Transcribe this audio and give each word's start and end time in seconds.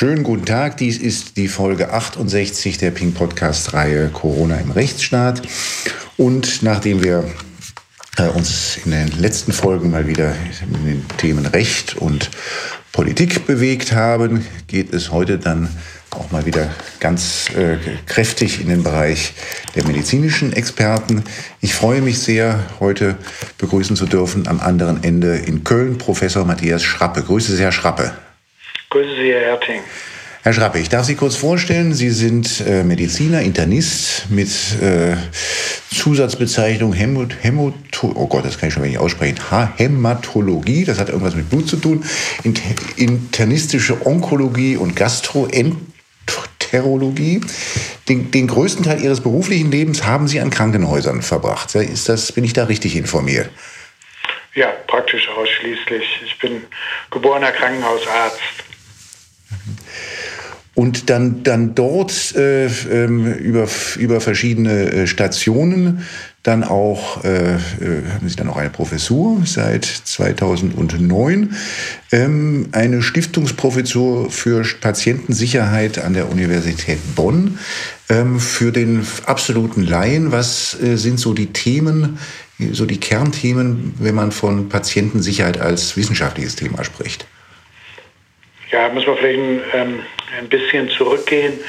Schönen 0.00 0.22
guten 0.22 0.46
Tag, 0.46 0.78
dies 0.78 0.96
ist 0.96 1.36
die 1.36 1.46
Folge 1.46 1.92
68 1.92 2.78
der 2.78 2.90
Pink 2.90 3.14
Podcast 3.16 3.74
Reihe 3.74 4.08
Corona 4.08 4.56
im 4.56 4.70
Rechtsstaat. 4.70 5.42
Und 6.16 6.62
nachdem 6.62 7.04
wir 7.04 7.30
äh, 8.16 8.28
uns 8.28 8.78
in 8.82 8.92
den 8.92 9.08
letzten 9.20 9.52
Folgen 9.52 9.90
mal 9.90 10.06
wieder 10.06 10.34
in 10.62 10.86
den 10.86 11.08
Themen 11.18 11.44
Recht 11.44 11.98
und 11.98 12.30
Politik 12.92 13.46
bewegt 13.46 13.92
haben, 13.92 14.46
geht 14.68 14.94
es 14.94 15.12
heute 15.12 15.36
dann 15.36 15.68
auch 16.12 16.30
mal 16.30 16.46
wieder 16.46 16.70
ganz 16.98 17.50
äh, 17.50 17.76
kräftig 18.06 18.62
in 18.62 18.68
den 18.68 18.82
Bereich 18.82 19.34
der 19.74 19.86
medizinischen 19.86 20.54
Experten. 20.54 21.24
Ich 21.60 21.74
freue 21.74 22.00
mich 22.00 22.20
sehr, 22.20 22.58
heute 22.80 23.18
begrüßen 23.58 23.96
zu 23.96 24.06
dürfen 24.06 24.48
am 24.48 24.60
anderen 24.60 25.04
Ende 25.04 25.36
in 25.36 25.62
Köln 25.62 25.98
Professor 25.98 26.46
Matthias 26.46 26.82
Schrappe. 26.82 27.22
Grüße 27.22 27.54
Sie, 27.54 27.62
Herr 27.62 27.70
Schrappe. 27.70 28.12
Grüße 28.90 29.14
Sie, 29.14 29.32
Herr 29.32 29.42
Erting. 29.42 29.80
Herr 30.42 30.52
Schrappe, 30.52 30.80
ich 30.80 30.88
darf 30.88 31.04
Sie 31.04 31.14
kurz 31.14 31.36
vorstellen. 31.36 31.94
Sie 31.94 32.10
sind 32.10 32.60
äh, 32.66 32.82
Mediziner, 32.82 33.40
Internist 33.40 34.28
mit 34.30 34.48
äh, 34.82 35.14
Zusatzbezeichnung 35.94 36.92
Hämot, 36.92 37.36
Hämot, 37.40 37.74
oh 38.02 38.26
Gott, 38.26 38.44
das 38.44 38.58
kann 38.58 38.68
ich 38.68 38.74
schon 38.74 38.82
nicht 38.82 38.98
aussprechen, 38.98 39.38
Hämatologie, 39.76 40.84
das 40.84 40.98
hat 40.98 41.08
irgendwas 41.08 41.36
mit 41.36 41.48
Blut 41.50 41.68
zu 41.68 41.76
tun, 41.76 42.04
internistische 42.96 44.04
Onkologie 44.04 44.76
und 44.76 44.96
Gastroenterologie. 44.96 47.42
Den, 48.08 48.32
den 48.32 48.48
größten 48.48 48.84
Teil 48.84 49.00
Ihres 49.00 49.20
beruflichen 49.20 49.70
Lebens 49.70 50.04
haben 50.04 50.26
Sie 50.26 50.40
an 50.40 50.50
Krankenhäusern 50.50 51.22
verbracht. 51.22 51.76
Ist 51.76 52.08
das, 52.08 52.32
bin 52.32 52.42
ich 52.42 52.54
da 52.54 52.64
richtig 52.64 52.96
informiert? 52.96 53.50
Ja, 54.54 54.72
praktisch 54.88 55.28
ausschließlich. 55.28 56.22
Ich 56.24 56.36
bin 56.40 56.64
geborener 57.10 57.52
Krankenhausarzt 57.52 58.40
und 60.74 61.10
dann, 61.10 61.42
dann 61.42 61.74
dort 61.74 62.34
äh, 62.36 62.66
ähm, 62.66 63.34
über, 63.34 63.66
über 63.98 64.20
verschiedene 64.20 64.92
äh, 64.92 65.06
Stationen 65.06 66.06
dann 66.42 66.64
auch, 66.64 67.22
äh, 67.22 67.56
äh, 67.56 67.58
haben 68.14 68.28
Sie 68.28 68.36
dann 68.36 68.48
auch 68.48 68.56
eine 68.56 68.70
Professur 68.70 69.42
seit 69.44 69.84
2009, 69.84 71.54
ähm, 72.12 72.68
eine 72.72 73.02
Stiftungsprofessur 73.02 74.30
für 74.30 74.64
Patientensicherheit 74.80 75.98
an 75.98 76.14
der 76.14 76.30
Universität 76.30 76.98
Bonn. 77.14 77.58
Ähm, 78.08 78.40
für 78.40 78.72
den 78.72 79.06
absoluten 79.26 79.82
Laien, 79.82 80.32
was 80.32 80.80
äh, 80.80 80.96
sind 80.96 81.20
so 81.20 81.34
die 81.34 81.52
Themen, 81.52 82.18
so 82.72 82.86
die 82.86 82.98
Kernthemen, 82.98 83.94
wenn 83.98 84.14
man 84.14 84.32
von 84.32 84.70
Patientensicherheit 84.70 85.60
als 85.60 85.96
wissenschaftliches 85.96 86.56
Thema 86.56 86.84
spricht? 86.84 87.26
Ja, 88.70 88.88
muss 88.88 89.06
man 89.06 89.16
vielleicht 89.16 89.38
ein, 89.38 89.62
ähm, 89.72 90.02
ein 90.38 90.48
bisschen 90.48 90.88
zurückgehen. 90.90 91.60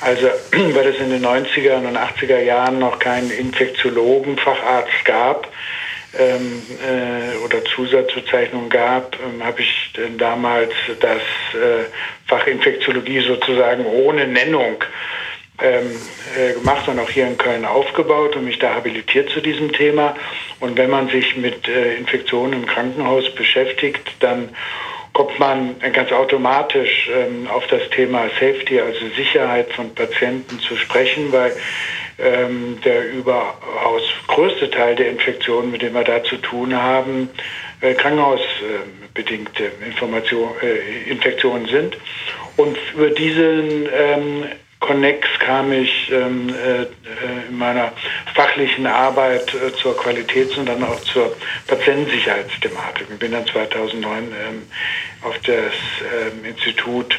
Also, 0.00 0.26
weil 0.52 0.86
es 0.86 0.98
in 0.98 1.10
den 1.10 1.24
90er 1.24 1.76
und 1.76 1.96
80er 1.96 2.40
Jahren 2.40 2.78
noch 2.78 2.98
keinen 2.98 3.30
Infektiologen-Facharzt 3.30 5.04
gab 5.04 5.48
ähm, 6.18 6.62
äh, 6.82 7.36
oder 7.44 7.64
Zusatzbezeichnung 7.64 8.68
gab, 8.68 9.16
ähm, 9.20 9.44
habe 9.44 9.62
ich 9.62 9.92
damals 10.18 10.72
das 11.00 11.22
äh, 11.54 11.84
Fach 12.26 12.46
Infektiologie 12.46 13.20
sozusagen 13.20 13.86
ohne 13.86 14.26
Nennung 14.26 14.84
ähm, 15.62 15.90
äh, 16.36 16.52
gemacht 16.54 16.88
und 16.88 16.98
auch 16.98 17.10
hier 17.10 17.26
in 17.26 17.38
Köln 17.38 17.64
aufgebaut 17.64 18.36
und 18.36 18.44
mich 18.44 18.58
da 18.58 18.74
habilitiert 18.74 19.30
zu 19.30 19.40
diesem 19.40 19.72
Thema. 19.72 20.16
Und 20.60 20.76
wenn 20.76 20.90
man 20.90 21.08
sich 21.08 21.36
mit 21.36 21.68
äh, 21.68 21.94
Infektionen 21.96 22.52
im 22.54 22.66
Krankenhaus 22.66 23.32
beschäftigt, 23.34 24.02
dann 24.20 24.50
kommt 25.14 25.38
man 25.38 25.76
ganz 25.92 26.12
automatisch 26.12 27.08
ähm, 27.08 27.46
auf 27.48 27.66
das 27.68 27.88
Thema 27.90 28.28
Safety, 28.40 28.80
also 28.80 29.00
Sicherheit 29.16 29.72
von 29.72 29.94
Patienten 29.94 30.58
zu 30.58 30.76
sprechen, 30.76 31.32
weil 31.32 31.56
ähm, 32.18 32.78
der 32.84 33.12
überaus 33.12 34.02
größte 34.26 34.70
Teil 34.70 34.96
der 34.96 35.08
Infektionen, 35.08 35.70
mit 35.70 35.82
denen 35.82 35.94
wir 35.94 36.04
da 36.04 36.22
zu 36.22 36.36
tun 36.36 36.74
haben, 36.74 37.30
äh, 37.80 37.94
krankenhausbedingte 37.94 39.70
Information, 39.86 40.50
äh, 40.60 41.10
Infektionen 41.10 41.66
sind. 41.66 41.96
Und 42.56 42.76
über 42.94 43.10
diesen 43.10 43.88
ähm, 43.92 44.44
Connex 44.84 45.26
kam 45.38 45.72
ich 45.72 46.12
ähm, 46.12 46.50
äh, 46.50 46.82
äh, 46.82 46.86
in 47.48 47.56
meiner 47.56 47.92
fachlichen 48.34 48.86
Arbeit 48.86 49.54
äh, 49.54 49.74
zur 49.80 49.96
Qualitäts- 49.96 50.58
und 50.58 50.66
dann 50.66 50.82
auch 50.84 51.00
zur 51.04 51.34
Patientensicherheitsthematik. 51.66 53.06
Ich 53.10 53.18
bin 53.18 53.32
dann 53.32 53.46
2009 53.46 54.24
ähm, 54.24 54.62
auf 55.22 55.38
das 55.38 55.72
ähm, 56.02 56.44
Institut 56.44 57.18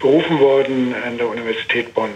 berufen 0.00 0.38
worden 0.38 0.94
an 1.06 1.18
der 1.18 1.28
Universität 1.28 1.92
Bonn. 1.92 2.10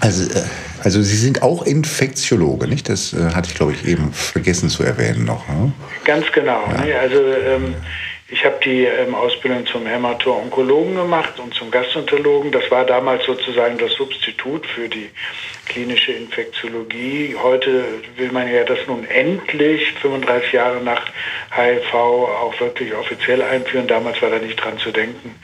Also, 0.00 0.30
äh, 0.30 0.42
also 0.82 1.02
Sie 1.02 1.16
sind 1.16 1.40
auch 1.42 1.64
Infektiologe, 1.64 2.68
nicht? 2.68 2.90
Das 2.90 3.14
äh, 3.14 3.30
hatte 3.34 3.48
ich, 3.48 3.54
glaube 3.54 3.72
ich, 3.72 3.86
eben 3.86 4.12
vergessen 4.12 4.68
zu 4.68 4.82
erwähnen 4.82 5.24
noch. 5.24 5.48
Ne? 5.48 5.72
Ganz 6.04 6.30
genau. 6.32 6.64
Ja. 6.70 6.84
Ne? 6.84 6.98
Also 6.98 7.16
ähm, 7.16 7.74
ich 8.32 8.44
habe 8.44 8.58
die 8.64 8.84
ähm, 8.84 9.14
Ausbildung 9.14 9.66
zum 9.66 9.86
Hämato-Onkologen 9.86 10.94
gemacht 10.94 11.38
und 11.40 11.52
zum 11.52 11.70
Gastroenterologen. 11.70 12.52
Das 12.52 12.70
war 12.70 12.84
damals 12.84 13.26
sozusagen 13.26 13.76
das 13.76 13.92
Substitut 13.94 14.64
für 14.66 14.88
die 14.88 15.10
klinische 15.66 16.12
Infektiologie. 16.12 17.36
Heute 17.42 17.84
will 18.16 18.30
man 18.30 18.52
ja 18.52 18.62
das 18.62 18.78
nun 18.86 19.04
endlich 19.04 19.92
35 19.94 20.52
Jahre 20.52 20.80
nach 20.80 21.06
HIV 21.56 21.92
auch 21.92 22.54
wirklich 22.60 22.94
offiziell 22.94 23.42
einführen. 23.42 23.88
Damals 23.88 24.22
war 24.22 24.30
da 24.30 24.38
nicht 24.38 24.62
dran 24.62 24.78
zu 24.78 24.92
denken. 24.92 25.34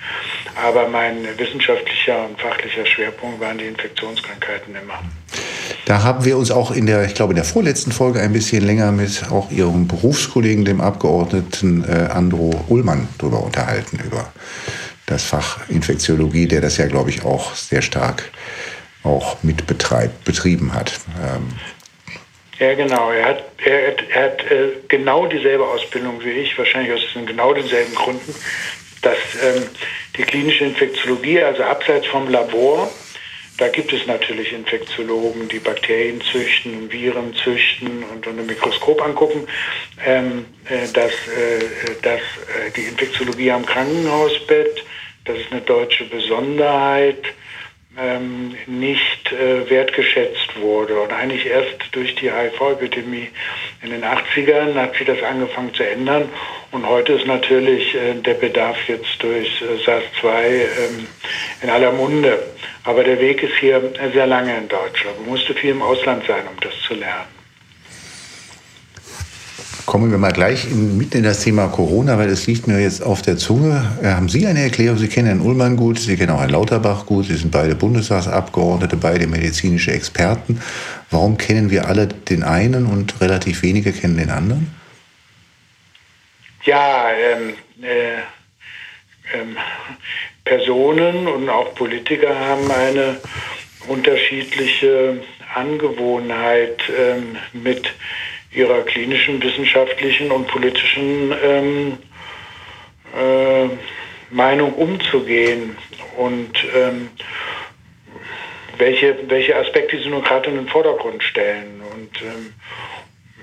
Aber 0.54 0.88
mein 0.88 1.26
wissenschaftlicher 1.38 2.24
und 2.24 2.40
fachlicher 2.40 2.86
Schwerpunkt 2.86 3.40
waren 3.40 3.58
die 3.58 3.66
Infektionskrankheiten 3.66 4.76
immer. 4.76 5.00
Da 5.84 6.02
haben 6.02 6.24
wir 6.24 6.36
uns 6.36 6.50
auch 6.50 6.70
in 6.70 6.86
der, 6.86 7.04
ich 7.04 7.14
glaube, 7.14 7.32
in 7.32 7.36
der 7.36 7.44
vorletzten 7.44 7.92
Folge 7.92 8.20
ein 8.20 8.32
bisschen 8.32 8.64
länger 8.64 8.92
mit 8.92 9.30
auch 9.30 9.50
Ihrem 9.50 9.86
Berufskollegen, 9.86 10.64
dem 10.64 10.80
Abgeordneten 10.80 11.84
äh, 11.84 12.08
Andro 12.12 12.64
Ullmann, 12.68 13.08
darüber 13.18 13.42
unterhalten, 13.42 13.98
über 14.04 14.32
das 15.06 15.22
Fach 15.22 15.60
Infektiologie, 15.68 16.48
der 16.48 16.60
das 16.60 16.76
ja, 16.76 16.86
glaube 16.86 17.10
ich, 17.10 17.24
auch 17.24 17.54
sehr 17.54 17.82
stark 17.82 18.30
auch 19.04 19.36
mit 19.42 19.66
betreibt, 19.66 20.24
betrieben 20.24 20.74
hat. 20.74 20.98
Ähm 21.22 21.48
ja, 22.58 22.74
genau. 22.74 23.10
Er 23.10 23.26
hat, 23.26 23.44
er 23.64 23.88
hat, 23.88 24.04
er 24.08 24.22
hat 24.24 24.50
äh, 24.50 24.68
genau 24.88 25.26
dieselbe 25.26 25.64
Ausbildung 25.64 26.22
wie 26.24 26.30
ich, 26.30 26.56
wahrscheinlich 26.58 26.92
aus 26.92 27.00
genau 27.26 27.52
denselben 27.52 27.94
Gründen, 27.94 28.34
dass 29.02 29.18
ähm, 29.42 29.62
die 30.16 30.22
klinische 30.22 30.64
Infektiologie, 30.64 31.42
also 31.42 31.62
abseits 31.62 32.06
vom 32.06 32.28
Labor, 32.28 32.90
da 33.58 33.68
gibt 33.68 33.92
es 33.92 34.06
natürlich 34.06 34.52
Infektiologen, 34.52 35.48
die 35.48 35.58
Bakterien 35.58 36.20
züchten, 36.20 36.90
Viren 36.92 37.34
züchten 37.34 38.04
und 38.04 38.26
unter 38.26 38.42
Mikroskop 38.42 39.00
angucken. 39.02 39.46
Ähm, 40.04 40.44
äh, 40.68 40.86
dass, 40.92 41.12
äh, 41.12 42.00
dass 42.02 42.20
äh, 42.20 42.70
die 42.76 42.82
Infektiologie 42.82 43.50
am 43.50 43.64
Krankenhausbett, 43.64 44.84
das 45.24 45.38
ist 45.38 45.52
eine 45.52 45.62
deutsche 45.62 46.04
Besonderheit, 46.04 47.24
ähm, 47.98 48.54
nicht 48.66 49.32
äh, 49.32 49.68
wertgeschätzt 49.68 50.60
wurde. 50.60 51.00
Und 51.00 51.12
eigentlich 51.12 51.46
erst 51.46 51.76
durch 51.92 52.14
die 52.16 52.30
HIV-Epidemie 52.30 53.28
in 53.82 53.90
den 53.90 54.04
80ern 54.04 54.74
hat 54.74 54.96
sich 54.96 55.06
das 55.06 55.22
angefangen 55.22 55.72
zu 55.74 55.82
ändern. 55.82 56.28
Und 56.72 56.86
heute 56.86 57.14
ist 57.14 57.26
natürlich 57.26 57.94
äh, 57.94 58.14
der 58.14 58.34
Bedarf 58.34 58.76
jetzt 58.88 59.22
durch 59.22 59.62
äh, 59.62 59.84
SARS-2 59.84 60.44
ähm, 60.44 61.06
in 61.62 61.70
aller 61.70 61.92
Munde. 61.92 62.42
Aber 62.84 63.02
der 63.02 63.20
Weg 63.20 63.42
ist 63.42 63.56
hier 63.58 63.82
sehr 64.12 64.26
lange 64.26 64.56
in 64.56 64.68
Deutschland. 64.68 65.20
Man 65.20 65.30
musste 65.30 65.54
viel 65.54 65.70
im 65.70 65.82
Ausland 65.82 66.24
sein, 66.26 66.42
um 66.48 66.60
das 66.60 66.78
zu 66.86 66.94
lernen. 66.94 67.35
Kommen 69.86 70.10
wir 70.10 70.18
mal 70.18 70.32
gleich 70.32 70.64
in, 70.64 70.98
mitten 70.98 71.18
in 71.18 71.22
das 71.22 71.44
Thema 71.44 71.68
Corona, 71.68 72.18
weil 72.18 72.28
es 72.28 72.48
liegt 72.48 72.66
mir 72.66 72.80
jetzt 72.80 73.04
auf 73.04 73.22
der 73.22 73.36
Zunge. 73.36 73.96
Äh, 74.02 74.08
haben 74.08 74.28
Sie 74.28 74.44
eine 74.44 74.60
Erklärung? 74.60 74.98
Sie 74.98 75.06
kennen 75.06 75.28
Herrn 75.28 75.40
Ullmann 75.40 75.76
gut, 75.76 76.00
Sie 76.00 76.16
kennen 76.16 76.30
auch 76.30 76.40
Herrn 76.40 76.50
Lauterbach 76.50 77.06
gut, 77.06 77.26
Sie 77.26 77.36
sind 77.36 77.52
beide 77.52 77.76
Bundestagsabgeordnete, 77.76 78.96
beide 78.96 79.28
medizinische 79.28 79.92
Experten. 79.92 80.60
Warum 81.12 81.38
kennen 81.38 81.70
wir 81.70 81.86
alle 81.86 82.08
den 82.08 82.42
einen 82.42 82.86
und 82.86 83.20
relativ 83.20 83.62
wenige 83.62 83.92
kennen 83.92 84.16
den 84.16 84.30
anderen? 84.30 84.74
Ja, 86.64 87.10
ähm, 87.10 87.54
äh, 87.80 88.16
ähm, 89.38 89.56
Personen 90.44 91.28
und 91.28 91.48
auch 91.48 91.76
Politiker 91.76 92.36
haben 92.36 92.68
eine 92.72 93.18
unterschiedliche 93.86 95.20
Angewohnheit 95.54 96.82
ähm, 96.98 97.36
mit 97.52 97.88
ihrer 98.56 98.82
klinischen, 98.82 99.42
wissenschaftlichen 99.42 100.30
und 100.30 100.46
politischen 100.48 101.34
ähm, 101.44 101.98
äh, 103.14 103.68
Meinung 104.30 104.72
umzugehen 104.72 105.76
und 106.16 106.52
ähm, 106.74 107.10
welche, 108.78 109.16
welche 109.28 109.56
Aspekte 109.56 109.98
sie 110.02 110.08
nun 110.08 110.22
gerade 110.22 110.50
in 110.50 110.56
den 110.56 110.68
Vordergrund 110.68 111.22
stellen. 111.22 111.82
Und 111.94 112.22
ähm, 112.22 112.54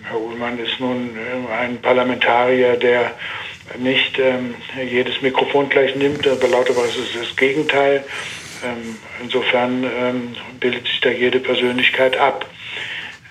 Herr 0.04 0.20
Ullmann 0.20 0.60
ist 0.60 0.80
nun 0.80 1.16
äh, 1.16 1.54
ein 1.54 1.80
Parlamentarier, 1.82 2.76
der 2.76 3.12
nicht 3.78 4.20
ähm, 4.20 4.56
jedes 4.84 5.22
Mikrofon 5.22 5.70
gleich 5.70 5.96
nimmt, 5.96 6.28
aber 6.28 6.48
lauterweise 6.48 7.00
ist 7.00 7.16
das 7.16 7.36
Gegenteil. 7.36 8.04
Ähm, 8.64 8.98
insofern 9.22 9.84
ähm, 9.84 10.36
bildet 10.60 10.88
sich 10.88 11.00
da 11.02 11.10
jede 11.10 11.40
Persönlichkeit 11.40 12.18
ab. 12.18 12.46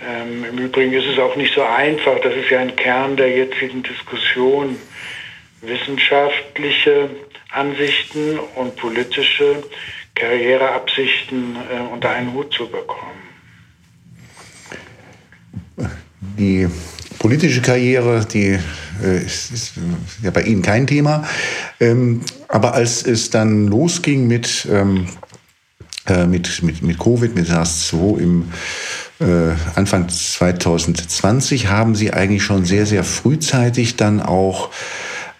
Ähm, 0.04 0.44
Im 0.44 0.58
Übrigen 0.58 0.92
ist 0.92 1.06
es 1.06 1.18
auch 1.18 1.36
nicht 1.36 1.54
so 1.54 1.62
einfach, 1.62 2.18
das 2.22 2.34
ist 2.34 2.50
ja 2.50 2.60
ein 2.60 2.74
Kern 2.74 3.16
der 3.16 3.30
jetzigen 3.30 3.82
Diskussion, 3.82 4.76
wissenschaftliche 5.60 7.10
Ansichten 7.50 8.38
und 8.56 8.74
politische 8.76 9.62
Karriereabsichten 10.14 11.56
äh, 11.56 11.92
unter 11.92 12.10
einen 12.10 12.32
Hut 12.32 12.52
zu 12.52 12.68
bekommen. 12.68 13.22
Die 16.38 16.68
politische 17.18 17.62
Karriere, 17.62 18.26
die 18.26 18.58
äh, 19.02 19.24
ist, 19.24 19.52
ist, 19.52 19.72
ja 20.22 20.30
bei 20.30 20.42
Ihnen 20.42 20.62
kein 20.62 20.86
Thema. 20.86 21.24
Ähm, 21.80 22.22
aber 22.48 22.74
als 22.74 23.04
es 23.04 23.30
dann 23.30 23.68
losging 23.68 24.26
mit, 24.26 24.66
ähm, 24.70 25.06
äh, 26.06 26.26
mit, 26.26 26.62
mit, 26.62 26.82
mit 26.82 26.98
Covid, 26.98 27.34
mit 27.34 27.46
SARS-2 27.46 28.18
im 28.18 28.52
äh, 29.22 29.54
Anfang 29.74 30.08
2020, 30.08 31.68
haben 31.68 31.94
Sie 31.94 32.12
eigentlich 32.12 32.42
schon 32.42 32.64
sehr, 32.64 32.86
sehr 32.86 33.04
frühzeitig 33.04 33.96
dann 33.96 34.20
auch 34.20 34.70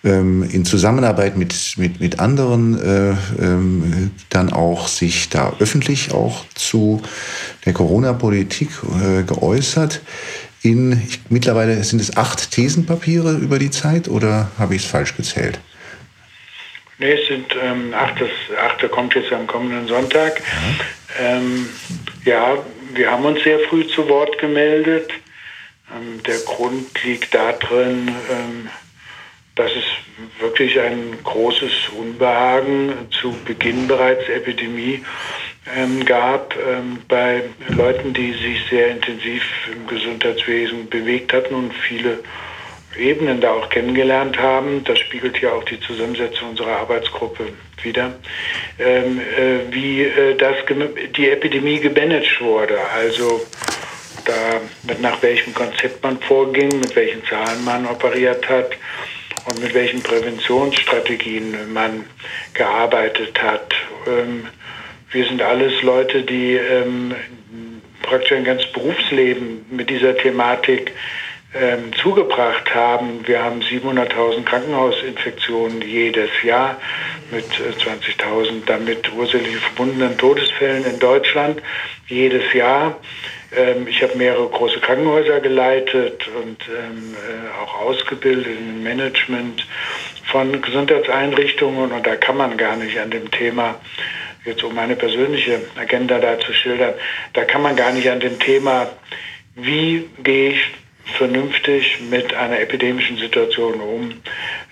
ähm, 0.05 0.43
in 0.51 0.65
Zusammenarbeit 0.65 1.37
mit, 1.37 1.55
mit, 1.77 2.01
mit 2.01 2.19
anderen 2.21 2.81
äh, 2.81 3.11
ähm, 3.43 4.11
dann 4.31 4.53
auch 4.53 4.89
sich 4.89 5.29
da 5.29 5.53
öffentlich 5.61 6.13
auch 6.13 6.45
zu 6.55 7.03
der 7.65 7.73
Corona-Politik 7.73 8.71
äh, 9.01 9.23
geäußert. 9.23 10.01
In, 10.63 11.03
ich, 11.09 11.21
mittlerweile 11.29 11.83
sind 11.85 12.01
es 12.01 12.17
acht 12.17 12.51
Thesenpapiere 12.51 13.33
über 13.35 13.59
die 13.59 13.71
Zeit 13.71 14.09
oder 14.09 14.51
habe 14.59 14.75
ich 14.75 14.85
es 14.85 14.91
falsch 14.91 15.17
gezählt? 15.17 15.59
Nee, 16.99 17.15
es 17.15 17.27
sind 17.27 17.47
ähm, 17.61 17.93
acht, 17.95 18.21
das 18.21 18.29
achte 18.59 18.89
kommt 18.89 19.15
jetzt 19.15 19.33
am 19.33 19.47
kommenden 19.47 19.89
Sonntag. 19.89 20.41
Ja, 20.41 20.85
ähm, 21.21 21.69
ja 22.25 22.59
wir 22.95 23.11
haben 23.11 23.25
uns 23.25 23.43
sehr 23.43 23.59
früh 23.61 23.87
zu 23.87 24.09
Wort 24.09 24.39
gemeldet. 24.39 25.11
Ähm, 25.95 26.23
der 26.25 26.39
Grund 26.41 27.03
liegt 27.05 27.35
darin, 27.35 28.09
ähm, 28.31 28.69
dass 29.55 29.71
es 29.71 29.85
wirklich 30.41 30.79
ein 30.81 31.19
großes 31.25 31.91
Unbehagen 31.99 32.93
zu 33.11 33.33
Beginn 33.45 33.87
bereits 33.87 34.29
Epidemie 34.29 35.03
ähm, 35.77 36.05
gab 36.05 36.55
ähm, 36.57 36.99
bei 37.09 37.43
Leuten, 37.69 38.13
die 38.13 38.33
sich 38.33 38.63
sehr 38.71 38.91
intensiv 38.91 39.43
im 39.73 39.87
Gesundheitswesen 39.87 40.89
bewegt 40.89 41.33
hatten 41.33 41.55
und 41.55 41.73
viele 41.73 42.19
Ebenen 42.97 43.41
da 43.41 43.53
auch 43.53 43.69
kennengelernt 43.71 44.39
haben. 44.39 44.85
Das 44.85 44.99
spiegelt 44.99 45.41
ja 45.41 45.53
auch 45.53 45.65
die 45.65 45.81
Zusammensetzung 45.81 46.51
unserer 46.51 46.77
Arbeitsgruppe 46.79 47.49
wieder, 47.83 48.15
ähm, 48.79 49.21
äh, 49.21 49.73
wie 49.73 50.03
äh, 50.03 50.37
das 50.37 50.57
die 51.17 51.31
Epidemie 51.31 51.81
gemanagt 51.81 52.41
wurde. 52.41 52.79
Also 52.95 53.45
da, 54.25 54.61
nach 55.01 55.23
welchem 55.23 55.55
Konzept 55.55 56.03
man 56.03 56.19
vorging, 56.21 56.81
mit 56.81 56.95
welchen 56.95 57.25
Zahlen 57.25 57.65
man 57.65 57.87
operiert 57.87 58.49
hat 58.49 58.73
und 59.47 59.61
mit 59.61 59.75
welchen 59.75 60.03
Präventionsstrategien 60.03 61.73
man 61.73 62.05
gearbeitet 62.55 63.41
hat. 63.43 63.75
Ähm, 64.07 64.47
wir 65.11 65.27
sind 65.27 65.43
alles 65.43 65.83
Leute, 65.83 66.23
die 66.23 66.55
ähm, 66.55 67.15
praktisch 68.03 68.33
ein 68.33 68.45
ganzes 68.45 68.71
Berufsleben 68.73 69.67
mit 69.71 69.91
dieser 69.91 70.17
Thematik 70.17 70.93
ähm, 71.55 71.93
zugebracht 71.95 72.75
haben. 72.75 73.27
Wir 73.27 73.43
haben 73.43 73.61
700.000 73.61 74.45
Krankenhausinfektionen 74.45 75.83
jedes 75.83 76.31
Jahr 76.43 76.81
mit 77.31 77.45
äh, 77.45 77.73
20.000 77.73 78.65
damit 78.67 79.13
ursächlich 79.13 79.57
verbundenen 79.57 80.17
Todesfällen 80.17 80.85
in 80.85 80.99
Deutschland 80.99 81.61
jedes 82.07 82.53
Jahr. 82.53 82.99
Ähm, 83.55 83.87
ich 83.87 84.03
habe 84.03 84.17
mehrere 84.17 84.49
große 84.49 84.81
Krankenhäuser 84.81 85.41
geleitet 85.41 86.27
und 86.43 86.59
ähm, 86.69 87.15
äh, 87.15 87.63
auch 87.63 87.83
ausgebildet 87.83 88.59
im 88.59 88.83
Management 88.83 89.67
von 90.31 90.63
Gesundheitseinrichtungen 90.63 91.93
und 91.93 92.07
da 92.07 92.17
kann 92.17 92.39
man 92.39 92.57
gar 92.57 92.77
nicht 92.77 92.99
an 92.99 93.11
dem 93.11 93.31
Thema 93.31 93.79
jetzt 94.45 94.65
um 94.65 94.75
meine 94.75 94.97
persönliche 94.97 95.61
Agenda 95.77 96.19
da 96.19 96.39
zu 96.41 96.53
schildern, 96.53 96.95
da 97.33 97.45
kann 97.45 97.63
man 97.63 97.77
gar 97.77 97.93
nicht 97.93 98.11
an 98.11 98.21
dem 98.21 98.39
Thema, 98.39 98.89
wie 99.55 100.09
gehe 100.23 100.51
ich 100.51 100.75
vernünftig 101.05 102.01
mit 102.11 102.35
einer 102.35 102.61
epidemischen 102.61 103.17
Situation 103.17 103.81
um. 103.81 104.15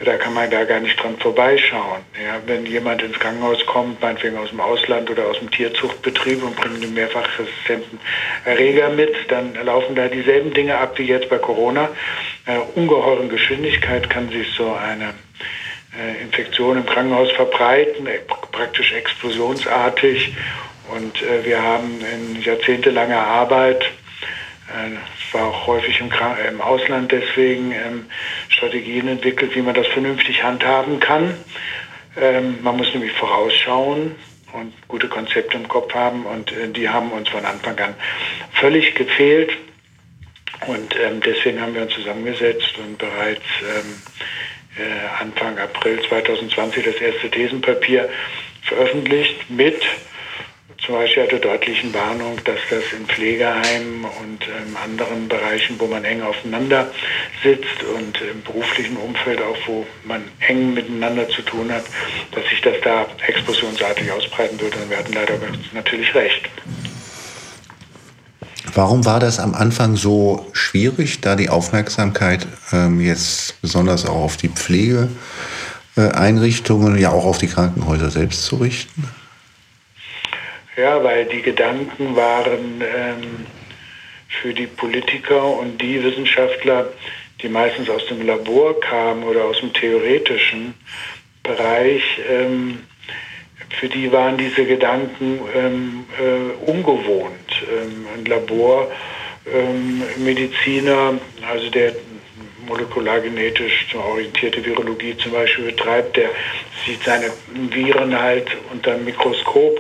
Da 0.05 0.17
kann 0.17 0.33
man 0.33 0.51
da 0.51 0.65
gar 0.65 0.81
nicht 0.81 1.01
dran 1.03 1.19
vorbeischauen. 1.19 2.03
Ja, 2.25 2.41
wenn 2.47 2.67
jemand 2.67 3.03
ins 3.03 3.19
Krankenhaus 3.19 3.65
kommt, 3.67 4.01
meinetwegen 4.01 4.39
aus 4.39 4.51
dem 4.51 4.61
Ausland 4.61 5.11
oder 5.11 5.27
aus 5.27 5.39
dem 5.39 5.51
Tierzuchtbetrieb 5.51 6.43
und 6.43 6.57
bringt 6.57 6.83
einen 6.83 6.95
mehrfach 6.95 7.29
resistenten 7.39 7.99
Erreger 8.45 8.91
mit, 8.91 9.15
dann 9.29 9.55
laufen 9.65 9.95
da 9.95 10.09
dieselben 10.09 10.55
Dinge 10.55 10.79
ab 10.79 10.99
wie 10.99 11.05
jetzt 11.05 11.29
bei 11.29 11.39
Corona. 11.39 11.89
Äh, 12.47 12.59
ungeheuren 12.75 13.29
Geschwindigkeit 13.29 14.09
kann 14.09 14.31
sich 14.31 14.49
so 14.57 14.73
eine 14.73 15.15
äh, 15.99 16.23
Infektion 16.23 16.77
im 16.79 16.87
Krankenhaus 16.87 17.31
verbreiten, 17.33 18.07
äh, 18.07 18.21
praktisch 18.53 18.93
explosionsartig. 18.93 20.35
Und 20.95 21.23
äh, 21.23 21.45
wir 21.45 21.63
haben 21.63 22.01
in 22.01 22.43
jahrzehntelanger 22.43 23.19
Arbeit 23.19 23.85
es 24.73 25.35
war 25.35 25.49
auch 25.49 25.67
häufig 25.67 26.01
im, 26.01 26.11
im 26.49 26.61
Ausland 26.61 27.13
deswegen 27.13 27.73
ähm, 27.73 28.07
Strategien 28.49 29.09
entwickelt, 29.09 29.55
wie 29.55 29.63
man 29.63 29.75
das 29.75 29.87
vernünftig 29.89 30.43
handhaben 30.43 31.01
kann. 31.01 31.35
Ähm, 32.21 32.59
man 32.63 32.77
muss 32.77 32.93
nämlich 32.93 33.13
vorausschauen 33.13 34.15
und 34.53 34.73
gute 34.89 35.09
Konzepte 35.09 35.57
im 35.57 35.69
Kopf 35.69 35.95
haben 35.95 36.27
und 36.27 36.53
äh, 36.53 36.69
die 36.69 36.89
haben 36.89 37.13
uns 37.13 37.29
von 37.29 37.45
Anfang 37.45 37.79
an 37.79 37.95
völlig 38.53 38.95
gefehlt. 38.95 39.53
Und 40.67 40.95
ähm, 40.97 41.21
deswegen 41.25 41.61
haben 41.61 41.75
wir 41.75 41.83
uns 41.83 41.95
zusammengesetzt 41.95 42.77
und 42.79 42.99
bereits 42.99 43.43
ähm, 43.63 44.03
äh, 44.77 45.23
Anfang 45.23 45.59
April 45.59 46.01
2020 46.03 46.85
das 46.85 46.97
erste 46.97 47.31
Thesenpapier 47.31 48.09
veröffentlicht 48.63 49.51
mit 49.51 49.83
zum 50.85 50.95
Beispiel 50.95 51.27
der 51.27 51.39
deutlichen 51.39 51.93
Warnung, 51.93 52.39
dass 52.45 52.59
das 52.71 52.85
in 52.99 53.07
Pflegeheimen 53.07 54.05
und 54.05 54.47
in 54.47 54.75
anderen 54.77 55.29
Bereichen, 55.29 55.79
wo 55.79 55.87
man 55.87 56.05
eng 56.05 56.23
aufeinander 56.23 56.91
sitzt 57.43 57.83
und 57.97 58.19
im 58.21 58.43
beruflichen 58.43 58.97
Umfeld 58.97 59.43
auch, 59.43 59.57
wo 59.67 59.87
man 60.05 60.23
eng 60.41 60.75
miteinander 60.75 61.29
zu 61.29 61.43
tun 61.43 61.71
hat, 61.71 61.85
dass 62.33 62.45
sich 62.49 62.61
das 62.63 62.77
da 62.83 63.07
explosionsartig 63.27 64.11
ausbreiten 64.11 64.59
würde. 64.61 64.79
Und 64.79 64.91
wir 64.91 64.99
hatten 64.99 65.13
leider 65.13 65.35
natürlich 65.75 66.13
recht. 66.15 66.49
Warum 68.75 69.05
war 69.05 69.21
das 69.21 69.39
am 69.41 69.55
Anfang 69.55 69.97
so 69.97 70.49
schwierig, 70.53 71.21
da 71.21 71.37
die 71.37 71.51
Aufmerksamkeit 71.51 72.47
ähm, 72.73 73.01
jetzt 73.01 73.61
besonders 73.61 74.07
auch 74.07 74.15
auf 74.15 74.37
die 74.37 74.49
Pflegeeinrichtungen, 74.49 76.97
ja 76.99 77.11
auch 77.11 77.25
auf 77.25 77.39
die 77.39 77.49
Krankenhäuser 77.49 78.11
selbst 78.11 78.45
zu 78.45 78.57
richten? 78.57 79.09
Ja, 80.81 81.03
weil 81.05 81.27
die 81.27 81.43
Gedanken 81.43 82.17
waren 82.17 82.81
ähm, 82.81 83.45
für 84.29 84.55
die 84.55 84.67
Politiker 84.67 85.45
und 85.45 85.79
die 85.79 86.03
Wissenschaftler, 86.03 86.91
die 87.43 87.51
meistens 87.51 87.91
aus 87.91 88.07
dem 88.07 88.27
Labor 88.27 88.81
kamen 88.81 89.25
oder 89.25 89.45
aus 89.45 89.61
dem 89.61 89.75
theoretischen 89.75 90.73
Bereich, 91.43 92.03
ähm, 92.31 92.79
für 93.79 93.91
die 93.91 94.11
waren 94.11 94.39
diese 94.39 94.65
Gedanken 94.65 95.41
ähm, 95.55 96.07
äh, 96.19 96.53
ungewohnt. 96.71 97.63
Ähm, 97.71 98.07
ein 98.17 98.25
Labormediziner, 98.25 101.11
ähm, 101.11 101.21
also 101.47 101.69
der 101.69 101.93
molekulargenetisch 102.67 103.95
orientierte 103.95 104.65
Virologie 104.65 105.15
zum 105.17 105.33
Beispiel 105.33 105.67
betreibt, 105.67 106.17
der 106.17 106.31
sieht 106.87 107.03
seine 107.03 107.31
Viren 107.71 108.19
halt 108.19 108.57
unter 108.73 108.95
dem 108.95 109.05
Mikroskop. 109.05 109.79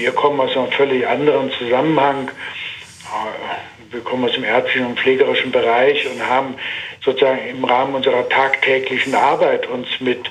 Wir 0.00 0.12
kommen 0.12 0.40
aus 0.40 0.56
einem 0.56 0.72
völlig 0.72 1.06
anderen 1.06 1.52
Zusammenhang. 1.52 2.28
Äh, 2.28 3.92
wir 3.92 4.00
kommen 4.00 4.24
aus 4.24 4.32
dem 4.32 4.44
ärztlichen 4.44 4.86
und 4.86 4.98
pflegerischen 4.98 5.52
Bereich 5.52 6.10
und 6.10 6.26
haben 6.26 6.54
sozusagen 7.04 7.46
im 7.46 7.62
Rahmen 7.62 7.94
unserer 7.94 8.26
tagtäglichen 8.26 9.14
Arbeit 9.14 9.66
uns 9.66 9.88
mit 10.00 10.30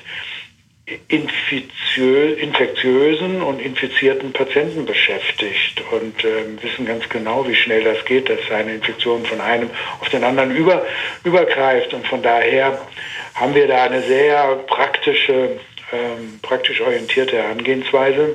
infektiösen 1.06 3.42
und 3.42 3.60
infizierten 3.60 4.32
Patienten 4.32 4.86
beschäftigt 4.86 5.84
und 5.92 6.24
äh, 6.24 6.60
wissen 6.60 6.84
ganz 6.84 7.08
genau, 7.08 7.46
wie 7.46 7.54
schnell 7.54 7.84
das 7.84 8.04
geht, 8.04 8.28
dass 8.28 8.40
eine 8.50 8.74
Infektion 8.74 9.24
von 9.24 9.40
einem 9.40 9.70
auf 10.00 10.08
den 10.08 10.24
anderen 10.24 10.50
über, 10.50 10.84
übergreift. 11.22 11.94
Und 11.94 12.08
von 12.08 12.22
daher 12.22 12.76
haben 13.36 13.54
wir 13.54 13.68
da 13.68 13.84
eine 13.84 14.02
sehr 14.02 14.56
praktische, 14.66 15.60
ähm, 15.92 16.40
praktisch 16.42 16.80
orientierte 16.80 17.36
Herangehensweise. 17.36 18.34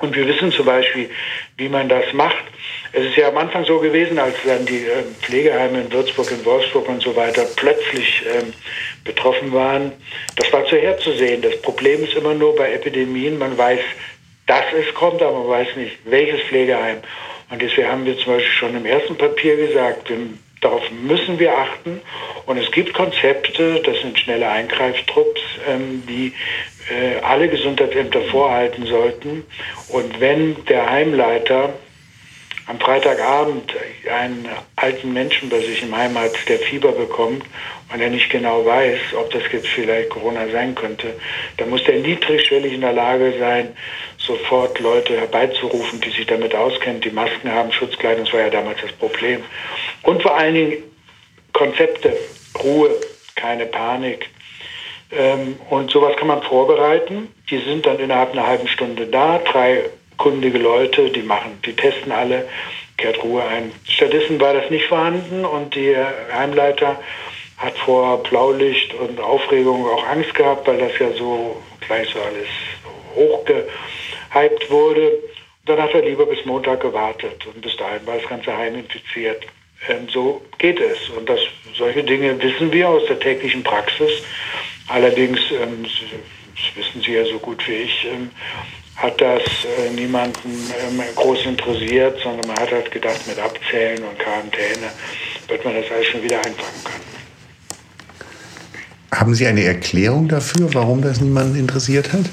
Und 0.00 0.16
wir 0.16 0.26
wissen 0.26 0.52
zum 0.52 0.66
Beispiel, 0.66 1.10
wie 1.56 1.68
man 1.68 1.88
das 1.88 2.12
macht. 2.12 2.44
Es 2.92 3.06
ist 3.06 3.16
ja 3.16 3.28
am 3.28 3.38
Anfang 3.38 3.64
so 3.64 3.78
gewesen, 3.78 4.18
als 4.18 4.36
dann 4.46 4.66
die 4.66 4.86
äh, 4.86 5.02
Pflegeheime 5.20 5.82
in 5.82 5.92
Würzburg, 5.92 6.30
in 6.30 6.44
Wolfsburg 6.44 6.88
und 6.88 7.02
so 7.02 7.14
weiter 7.16 7.44
plötzlich 7.56 8.22
ähm, 8.26 8.52
betroffen 9.04 9.52
waren. 9.52 9.92
Das 10.36 10.52
war 10.52 10.64
vorherzusehen. 10.64 11.42
Das 11.42 11.60
Problem 11.62 12.04
ist 12.04 12.14
immer 12.14 12.34
nur 12.34 12.54
bei 12.56 12.72
Epidemien, 12.72 13.38
man 13.38 13.56
weiß, 13.56 13.80
dass 14.46 14.64
es 14.78 14.94
kommt, 14.94 15.22
aber 15.22 15.40
man 15.40 15.48
weiß 15.48 15.76
nicht, 15.76 15.96
welches 16.04 16.40
Pflegeheim. 16.42 16.98
Und 17.50 17.62
deswegen 17.62 17.88
haben 17.88 18.04
wir 18.04 18.16
zum 18.18 18.34
Beispiel 18.34 18.52
schon 18.52 18.76
im 18.76 18.86
ersten 18.86 19.16
Papier 19.16 19.56
gesagt, 19.56 20.10
darauf 20.64 20.90
müssen 20.90 21.38
wir 21.38 21.56
achten. 21.56 22.00
Und 22.46 22.58
es 22.58 22.70
gibt 22.70 22.94
Konzepte, 22.94 23.80
das 23.80 24.00
sind 24.00 24.18
schnelle 24.18 24.48
Eingreiftrupps, 24.48 25.40
ähm, 25.68 26.02
die 26.08 26.32
äh, 26.90 27.20
alle 27.22 27.48
Gesundheitsämter 27.48 28.22
vorhalten 28.22 28.86
sollten. 28.86 29.44
Und 29.88 30.20
wenn 30.20 30.64
der 30.66 30.90
Heimleiter 30.90 31.74
am 32.66 32.80
Freitagabend 32.80 33.72
einen 34.10 34.48
alten 34.76 35.12
Menschen 35.12 35.50
bei 35.50 35.60
sich 35.60 35.82
im 35.82 35.94
Heim 35.96 36.18
hat, 36.18 36.32
der 36.48 36.58
Fieber 36.58 36.92
bekommt 36.92 37.44
und 37.92 38.00
er 38.00 38.10
nicht 38.10 38.30
genau 38.30 38.64
weiß, 38.64 38.98
ob 39.18 39.30
das 39.30 39.42
jetzt 39.52 39.68
vielleicht 39.68 40.10
Corona 40.10 40.48
sein 40.48 40.74
könnte, 40.74 41.14
dann 41.58 41.70
muss 41.70 41.84
der 41.84 41.98
niedrigschwellig 41.98 42.72
in 42.72 42.80
der 42.80 42.92
Lage 42.92 43.34
sein, 43.38 43.76
sofort 44.18 44.78
Leute 44.80 45.18
herbeizurufen, 45.18 46.00
die 46.00 46.10
sich 46.10 46.26
damit 46.26 46.54
auskennen, 46.54 47.02
die 47.02 47.10
Masken 47.10 47.52
haben, 47.52 47.70
Schutzkleidung, 47.70 48.24
das 48.24 48.32
war 48.32 48.40
ja 48.40 48.50
damals 48.50 48.80
das 48.80 48.92
Problem. 48.92 49.42
Und 50.02 50.22
vor 50.22 50.36
allen 50.36 50.54
Dingen 50.54 50.82
Konzepte, 51.52 52.16
Ruhe, 52.62 52.90
keine 53.34 53.66
Panik. 53.66 54.28
Ähm, 55.12 55.56
und 55.70 55.90
sowas 55.90 56.16
kann 56.16 56.28
man 56.28 56.42
vorbereiten. 56.42 57.28
Die 57.50 57.58
sind 57.58 57.86
dann 57.86 57.98
innerhalb 57.98 58.32
einer 58.32 58.46
halben 58.46 58.68
Stunde 58.68 59.06
da. 59.06 59.38
Drei 59.38 59.84
kundige 60.16 60.58
Leute, 60.58 61.10
die 61.10 61.22
machen, 61.22 61.58
die 61.64 61.74
testen 61.74 62.12
alle, 62.12 62.48
kehrt 62.96 63.22
Ruhe 63.22 63.42
ein. 63.42 63.72
Stattdessen 63.88 64.40
war 64.40 64.54
das 64.54 64.70
nicht 64.70 64.86
vorhanden 64.86 65.44
und 65.44 65.74
die 65.74 65.96
Heimleiter 66.32 67.00
hat 67.56 67.76
vor 67.78 68.22
Blaulicht 68.22 68.94
und 68.94 69.20
Aufregung 69.20 69.86
auch 69.86 70.06
Angst 70.06 70.34
gehabt, 70.34 70.66
weil 70.66 70.78
das 70.78 70.98
ja 70.98 71.10
so 71.12 71.60
gleich 71.86 72.08
so 72.08 72.20
alles 72.20 72.48
hochgehypt 73.14 74.70
wurde. 74.70 75.12
Dann 75.66 75.80
hat 75.80 75.94
er 75.94 76.02
lieber 76.02 76.26
bis 76.26 76.44
Montag 76.44 76.80
gewartet 76.80 77.46
und 77.46 77.60
bis 77.62 77.76
dahin 77.76 78.06
war 78.06 78.16
das 78.16 78.28
ganze 78.28 78.54
Heim 78.56 78.74
infiziert. 78.74 79.46
Ähm, 79.88 80.08
so 80.08 80.42
geht 80.58 80.80
es. 80.80 81.08
Und 81.10 81.28
das, 81.28 81.40
solche 81.74 82.02
Dinge 82.02 82.40
wissen 82.42 82.72
wir 82.72 82.88
aus 82.88 83.06
der 83.06 83.18
täglichen 83.18 83.62
Praxis. 83.62 84.10
Allerdings, 84.88 85.40
ähm, 85.50 85.84
das 85.84 86.76
wissen 86.76 87.02
Sie 87.02 87.12
ja 87.12 87.24
so 87.24 87.38
gut 87.38 87.66
wie 87.66 87.74
ich, 87.74 88.06
ähm, 88.06 88.30
hat 88.96 89.20
das 89.20 89.42
äh, 89.42 89.90
niemanden 89.90 90.50
ähm, 90.86 91.02
groß 91.16 91.46
interessiert, 91.46 92.18
sondern 92.22 92.46
man 92.46 92.58
hat 92.58 92.70
halt 92.70 92.90
gedacht, 92.90 93.26
mit 93.26 93.38
Abzählen 93.38 94.02
und 94.04 94.18
Quarantäne 94.18 94.90
wird 95.48 95.64
man 95.64 95.74
das 95.74 95.90
alles 95.90 96.06
schon 96.06 96.22
wieder 96.22 96.38
einfangen 96.38 96.84
können. 96.84 97.14
Haben 99.12 99.34
Sie 99.34 99.46
eine 99.46 99.64
Erklärung 99.64 100.28
dafür, 100.28 100.72
warum 100.74 101.02
das 101.02 101.20
niemanden 101.20 101.58
interessiert 101.58 102.12
hat? 102.12 102.24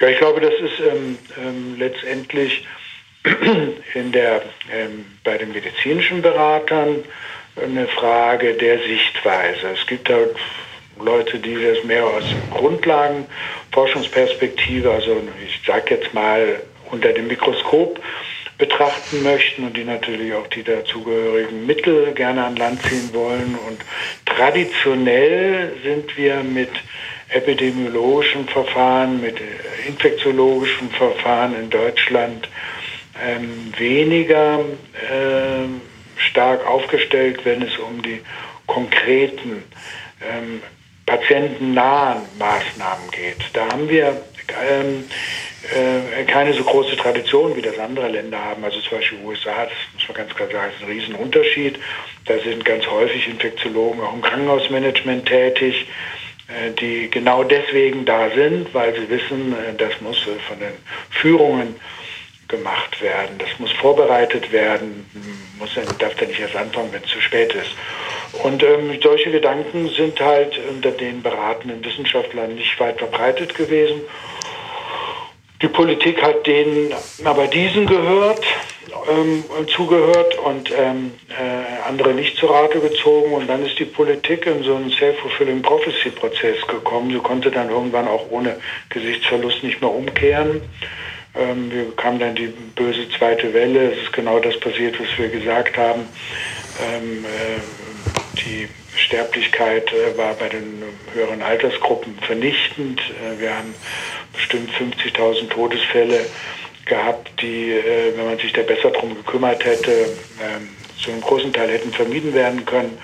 Ja, 0.00 0.08
ich 0.08 0.18
glaube, 0.18 0.40
das 0.40 0.52
ist 0.54 0.80
ähm, 0.80 1.18
ähm, 1.40 1.76
letztendlich 1.78 2.66
in 3.94 4.12
der, 4.12 4.42
ähm, 4.72 5.04
bei 5.22 5.38
den 5.38 5.52
medizinischen 5.52 6.22
Beratern 6.22 7.04
eine 7.62 7.86
Frage 7.86 8.54
der 8.54 8.78
Sichtweise. 8.78 9.68
Es 9.78 9.86
gibt 9.86 10.08
halt 10.08 10.34
Leute, 10.98 11.38
die 11.38 11.54
das 11.54 11.84
mehr 11.84 12.04
aus 12.04 12.24
Grundlagenforschungsperspektive, 12.54 14.90
also 14.90 15.22
ich 15.44 15.60
sage 15.66 15.94
jetzt 15.94 16.14
mal 16.14 16.60
unter 16.90 17.12
dem 17.12 17.28
Mikroskop 17.28 18.00
betrachten 18.58 19.22
möchten 19.22 19.64
und 19.64 19.76
die 19.76 19.84
natürlich 19.84 20.32
auch 20.34 20.46
die 20.46 20.62
dazugehörigen 20.62 21.66
Mittel 21.66 22.12
gerne 22.12 22.44
an 22.44 22.56
Land 22.56 22.80
ziehen 22.82 23.10
wollen. 23.12 23.58
Und 23.66 23.80
traditionell 24.24 25.72
sind 25.82 26.16
wir 26.16 26.44
mit 26.44 26.70
epidemiologischen 27.30 28.46
Verfahren, 28.46 29.20
mit 29.20 29.40
infektiologischen 29.86 30.90
Verfahren 30.90 31.58
in 31.58 31.70
Deutschland 31.70 32.48
ähm, 33.20 33.72
weniger 33.76 34.60
äh, 34.60 35.66
stark 36.16 36.66
aufgestellt, 36.66 37.44
wenn 37.44 37.62
es 37.62 37.76
um 37.78 38.00
die 38.02 38.20
konkreten 38.66 39.64
ähm, 40.20 40.62
patientennahen 41.12 42.22
Maßnahmen 42.38 43.10
geht. 43.10 43.36
Da 43.52 43.66
haben 43.68 43.88
wir 43.88 44.22
ähm, 44.70 45.04
äh, 45.74 46.24
keine 46.24 46.54
so 46.54 46.64
große 46.64 46.96
Tradition, 46.96 47.54
wie 47.54 47.62
das 47.62 47.78
andere 47.78 48.08
Länder 48.08 48.42
haben. 48.42 48.64
Also 48.64 48.80
zum 48.80 48.98
Beispiel 48.98 49.18
USA, 49.24 49.64
das 49.64 49.74
muss 49.94 50.08
man 50.08 50.16
ganz 50.16 50.34
klar 50.34 50.48
sagen, 50.50 50.72
ist 50.74 50.82
ein 50.82 50.90
Riesenunterschied. 50.90 51.78
Da 52.24 52.38
sind 52.38 52.64
ganz 52.64 52.86
häufig 52.86 53.28
Infektiologen 53.28 54.00
auch 54.00 54.14
im 54.14 54.22
Krankenhausmanagement 54.22 55.26
tätig, 55.26 55.86
äh, 56.48 56.70
die 56.80 57.10
genau 57.10 57.44
deswegen 57.44 58.06
da 58.06 58.30
sind, 58.30 58.72
weil 58.72 58.94
sie 58.94 59.08
wissen, 59.10 59.52
äh, 59.52 59.74
das 59.76 60.00
muss 60.00 60.16
äh, 60.26 60.40
von 60.48 60.58
den 60.60 60.72
Führungen 61.10 61.76
gemacht 62.48 63.00
werden, 63.02 63.36
das 63.38 63.48
muss 63.58 63.72
vorbereitet 63.72 64.52
werden, 64.52 65.06
muss, 65.58 65.74
darf 65.98 66.14
da 66.16 66.26
nicht 66.26 66.40
erst 66.40 66.56
anfangen, 66.56 66.92
wenn 66.92 67.02
es 67.02 67.10
zu 67.10 67.20
spät 67.20 67.54
ist. 67.54 67.70
Und 68.32 68.62
ähm, 68.62 68.98
solche 69.02 69.30
Gedanken 69.30 69.88
sind 69.90 70.20
halt 70.20 70.58
unter 70.70 70.90
den 70.90 71.22
beratenden 71.22 71.84
Wissenschaftlern 71.84 72.54
nicht 72.54 72.78
weit 72.80 72.98
verbreitet 72.98 73.54
gewesen. 73.54 74.00
Die 75.60 75.68
Politik 75.68 76.20
hat 76.22 76.46
denen 76.46 76.92
aber 77.24 77.46
diesen 77.46 77.86
gehört, 77.86 78.42
ähm, 79.08 79.44
zugehört 79.68 80.36
und 80.38 80.72
ähm, 80.76 81.12
äh, 81.28 81.88
andere 81.88 82.14
nicht 82.14 82.36
zu 82.36 82.46
Rate 82.46 82.80
gezogen. 82.80 83.32
Und 83.32 83.48
dann 83.48 83.64
ist 83.64 83.78
die 83.78 83.84
Politik 83.84 84.46
in 84.46 84.64
so 84.64 84.74
einen 84.74 84.90
Self-Fulfilling 84.90 85.62
Prophecy-Prozess 85.62 86.66
gekommen. 86.66 87.12
Sie 87.12 87.18
konnte 87.18 87.50
dann 87.50 87.70
irgendwann 87.70 88.08
auch 88.08 88.28
ohne 88.30 88.56
Gesichtsverlust 88.88 89.62
nicht 89.62 89.80
mehr 89.80 89.90
umkehren. 89.90 90.62
Ähm, 91.36 91.70
wir 91.70 91.84
bekamen 91.84 92.18
dann 92.18 92.34
die 92.34 92.52
böse 92.74 93.08
zweite 93.16 93.54
Welle. 93.54 93.92
Es 93.92 94.02
ist 94.02 94.12
genau 94.12 94.40
das 94.40 94.58
passiert, 94.58 94.98
was 95.00 95.16
wir 95.16 95.28
gesagt 95.28 95.76
haben. 95.78 96.08
Ähm, 96.82 97.24
äh, 97.24 97.81
die 98.44 98.68
Sterblichkeit 98.96 99.92
äh, 99.92 100.16
war 100.16 100.34
bei 100.34 100.48
den 100.48 100.82
höheren 101.14 101.42
Altersgruppen 101.42 102.18
vernichtend. 102.20 103.00
Äh, 103.00 103.40
wir 103.40 103.56
haben 103.56 103.74
bestimmt 104.32 104.70
50.000 104.72 105.48
Todesfälle 105.48 106.26
gehabt, 106.84 107.30
die, 107.40 107.72
äh, 107.72 108.16
wenn 108.16 108.26
man 108.26 108.38
sich 108.38 108.52
da 108.52 108.62
besser 108.62 108.90
drum 108.90 109.14
gekümmert 109.14 109.64
hätte, 109.64 109.90
ähm, 110.40 110.68
zu 111.02 111.10
einem 111.10 111.20
großen 111.20 111.52
Teil 111.52 111.70
hätten 111.70 111.92
vermieden 111.92 112.34
werden 112.34 112.64
können. 112.64 112.98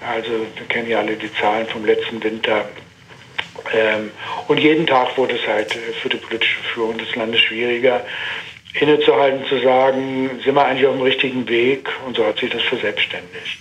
Also 0.00 0.30
wir 0.30 0.66
kennen 0.68 0.88
ja 0.88 1.00
alle 1.00 1.16
die 1.16 1.32
Zahlen 1.34 1.66
vom 1.66 1.84
letzten 1.84 2.22
Winter. 2.22 2.68
Ähm, 3.72 4.10
und 4.48 4.58
jeden 4.58 4.86
Tag 4.86 5.16
wurde 5.16 5.36
es 5.36 5.46
halt 5.46 5.72
für 6.02 6.08
die 6.08 6.16
politische 6.16 6.60
Führung 6.74 6.98
des 6.98 7.14
Landes 7.14 7.40
schwieriger, 7.40 8.04
innezuhalten, 8.74 9.46
zu 9.46 9.60
sagen, 9.60 10.30
sind 10.42 10.54
wir 10.54 10.64
eigentlich 10.64 10.86
auf 10.86 10.94
dem 10.94 11.02
richtigen 11.02 11.48
Weg? 11.48 11.88
Und 12.06 12.16
so 12.16 12.24
hat 12.24 12.38
sich 12.38 12.50
das 12.50 12.62
verselbstständigt. 12.62 13.58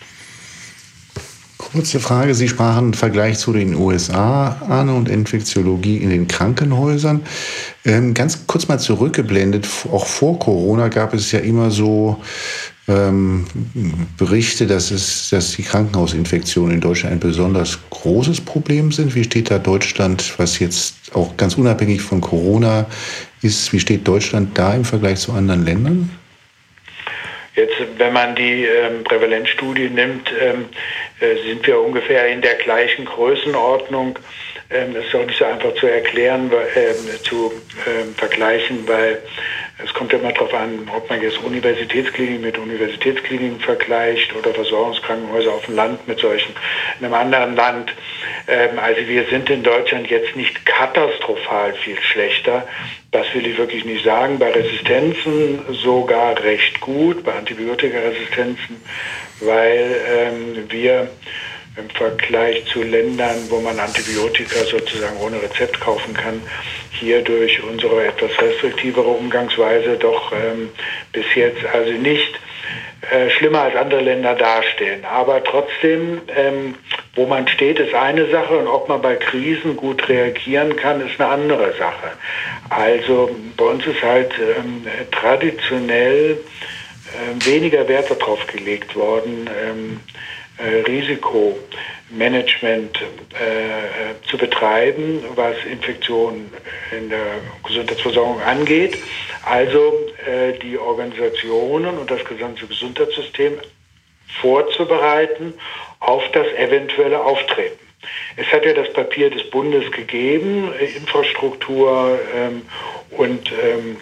Kurze 1.71 1.99
Frage. 1.99 2.33
Sie 2.33 2.47
sprachen 2.47 2.85
einen 2.85 2.93
Vergleich 2.95 3.38
zu 3.38 3.53
den 3.53 3.75
USA 3.75 4.57
an 4.67 4.89
und 4.89 5.07
Infektiologie 5.07 5.97
in 5.97 6.09
den 6.09 6.27
Krankenhäusern. 6.27 7.21
Ähm, 7.85 8.15
ganz 8.15 8.47
kurz 8.47 8.67
mal 8.67 8.79
zurückgeblendet, 8.79 9.67
auch 9.91 10.07
vor 10.07 10.39
Corona 10.39 10.88
gab 10.88 11.13
es 11.13 11.31
ja 11.31 11.39
immer 11.39 11.69
so 11.69 12.19
ähm, 12.88 13.45
Berichte, 14.17 14.65
dass, 14.65 14.89
es, 14.89 15.29
dass 15.29 15.51
die 15.51 15.61
Krankenhausinfektionen 15.61 16.75
in 16.75 16.81
Deutschland 16.81 17.13
ein 17.13 17.19
besonders 17.19 17.77
großes 17.91 18.41
Problem 18.41 18.91
sind. 18.91 19.13
Wie 19.13 19.23
steht 19.23 19.51
da 19.51 19.59
Deutschland, 19.59 20.33
was 20.38 20.57
jetzt 20.57 20.95
auch 21.13 21.38
ganz 21.38 21.55
unabhängig 21.55 22.01
von 22.01 22.19
Corona 22.19 22.88
ist, 23.43 23.71
wie 23.73 23.79
steht 23.79 24.07
Deutschland 24.07 24.57
da 24.57 24.73
im 24.73 24.85
Vergleich 24.85 25.19
zu 25.19 25.33
anderen 25.33 25.63
Ländern? 25.65 26.09
Jetzt, 27.59 27.75
wenn 27.97 28.13
man 28.13 28.35
die 28.35 28.63
ähm, 28.63 29.03
Prävalenzstudie 29.03 29.89
nimmt, 29.89 30.31
ähm, 30.39 30.69
äh, 31.19 31.35
sind 31.45 31.67
wir 31.67 31.77
ungefähr 31.81 32.27
in 32.29 32.41
der 32.41 32.55
gleichen 32.55 33.03
Größenordnung. 33.03 34.17
Ähm, 34.69 34.93
das 34.93 35.05
ist 35.05 35.15
auch 35.15 35.25
nicht 35.25 35.37
so 35.37 35.43
einfach 35.43 35.73
zu 35.75 35.87
erklären, 35.87 36.49
äh, 36.51 37.21
zu 37.23 37.51
äh, 37.85 38.17
vergleichen, 38.17 38.87
weil 38.87 39.21
es 39.83 39.93
kommt 39.93 40.13
ja 40.13 40.19
immer 40.19 40.31
darauf 40.31 40.53
an, 40.53 40.89
ob 40.95 41.09
man 41.09 41.21
jetzt 41.21 41.37
Universitätskliniken 41.43 42.41
mit 42.41 42.57
Universitätskliniken 42.57 43.59
vergleicht 43.59 44.33
oder 44.35 44.53
Versorgungskrankenhäuser 44.53 45.51
auf 45.51 45.65
dem 45.65 45.75
Land 45.75 46.07
mit 46.07 46.19
solchen 46.19 46.53
in 46.99 47.05
einem 47.05 47.13
anderen 47.13 47.55
Land. 47.57 47.93
Ähm, 48.50 48.79
also 48.79 49.08
wir 49.08 49.25
sind 49.25 49.50
in 49.50 49.62
Deutschland 49.62 50.10
jetzt 50.10 50.36
nicht 50.36 50.65
katastrophal 50.65 51.74
viel 51.74 52.01
schlechter. 52.01 52.68
Das 53.12 53.32
will 53.34 53.46
ich 53.46 53.58
wirklich 53.58 53.86
nicht 53.86 54.03
sagen. 54.03 54.39
Bei 54.39 54.51
Resistenzen 54.51 55.62
sogar 55.84 56.41
recht 56.44 56.79
gut, 56.82 57.24
bei 57.24 57.34
Antibiotikaresistenzen, 57.34 58.82
weil 59.41 59.96
ähm, 60.08 60.65
wir 60.70 61.10
im 61.77 61.89
Vergleich 61.91 62.65
zu 62.65 62.82
Ländern, 62.82 63.38
wo 63.50 63.60
man 63.62 63.79
Antibiotika 63.79 64.60
sozusagen 64.65 65.18
ohne 65.18 65.41
Rezept 65.41 65.79
kaufen 65.79 66.13
kann, 66.13 66.41
hier 66.91 67.22
durch 67.22 67.62
unsere 67.63 68.06
etwas 68.06 68.32
restriktivere 68.41 69.08
Umgangsweise 69.08 69.98
doch 69.98 70.34
ähm, 70.34 70.70
bis 71.13 71.25
jetzt 71.36 71.63
also 71.65 71.91
nicht 71.91 72.39
äh, 73.11 73.29
schlimmer 73.29 73.61
als 73.61 73.75
andere 73.75 74.01
Länder 74.01 74.35
dastehen. 74.35 75.05
Aber 75.05 75.43
trotzdem, 75.43 76.21
ähm, 76.35 76.75
wo 77.15 77.25
man 77.25 77.47
steht, 77.47 77.79
ist 77.79 77.93
eine 77.93 78.29
Sache 78.29 78.57
und 78.57 78.67
ob 78.67 78.89
man 78.89 79.01
bei 79.01 79.15
Krisen 79.15 79.75
gut 79.75 80.07
reagieren 80.09 80.75
kann, 80.75 81.05
ist 81.05 81.19
eine 81.19 81.29
andere 81.29 81.73
Sache. 81.77 82.11
Also 82.69 83.29
bei 83.57 83.65
uns 83.65 83.85
ist 83.85 84.01
halt 84.01 84.31
ähm, 84.39 84.85
traditionell 85.11 86.38
äh, 87.09 87.45
weniger 87.45 87.88
Wert 87.88 88.11
darauf 88.11 88.45
gelegt 88.47 88.95
worden, 88.95 89.49
ähm, 89.65 89.99
äh, 90.01 90.38
Risikomanagement 90.59 93.01
äh, 93.01 94.15
zu 94.29 94.37
betreiben, 94.37 95.23
was 95.35 95.55
Infektionen 95.69 96.49
in 96.97 97.09
der 97.09 97.41
Gesundheitsversorgung 97.65 98.41
angeht. 98.41 98.97
Also 99.43 100.07
äh, 100.25 100.53
die 100.59 100.77
Organisationen 100.77 101.97
und 101.97 102.11
das 102.11 102.23
gesamte 102.25 102.67
Gesundheitssystem 102.67 103.53
vorzubereiten 104.41 105.53
auf 105.99 106.23
das 106.31 106.47
eventuelle 106.53 107.23
Auftreten. 107.23 107.79
Es 108.37 108.47
hat 108.47 108.65
ja 108.65 108.73
das 108.73 108.91
Papier 108.93 109.29
des 109.29 109.49
Bundes 109.49 109.91
gegeben, 109.91 110.71
Infrastruktur 110.95 112.17
ähm, 112.35 112.61
und 113.11 113.51
ähm, 113.51 113.97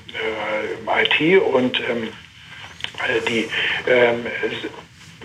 äh, 0.87 1.03
IT 1.03 1.41
und 1.41 1.79
ähm, 1.79 2.09
die 3.27 3.47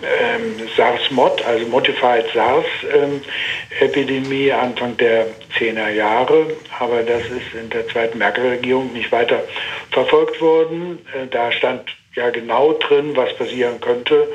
ähm, 0.03 0.67
SARS-MOD, 0.75 1.45
also 1.45 1.65
Modified 1.67 2.25
SARS-Epidemie 2.33 4.49
ähm, 4.49 4.59
Anfang 4.59 4.97
der 4.97 5.27
10er 5.57 5.89
Jahre. 5.89 6.47
Aber 6.79 7.03
das 7.03 7.21
ist 7.23 7.53
in 7.59 7.69
der 7.69 7.87
zweiten 7.87 8.17
Merkel-Regierung 8.17 8.91
nicht 8.93 9.11
weiter 9.11 9.43
verfolgt 9.91 10.41
worden. 10.41 10.99
Äh, 11.13 11.27
da 11.27 11.51
stand 11.51 11.83
ja 12.15 12.29
genau 12.29 12.73
drin, 12.73 13.15
was 13.15 13.35
passieren 13.35 13.79
könnte 13.81 14.27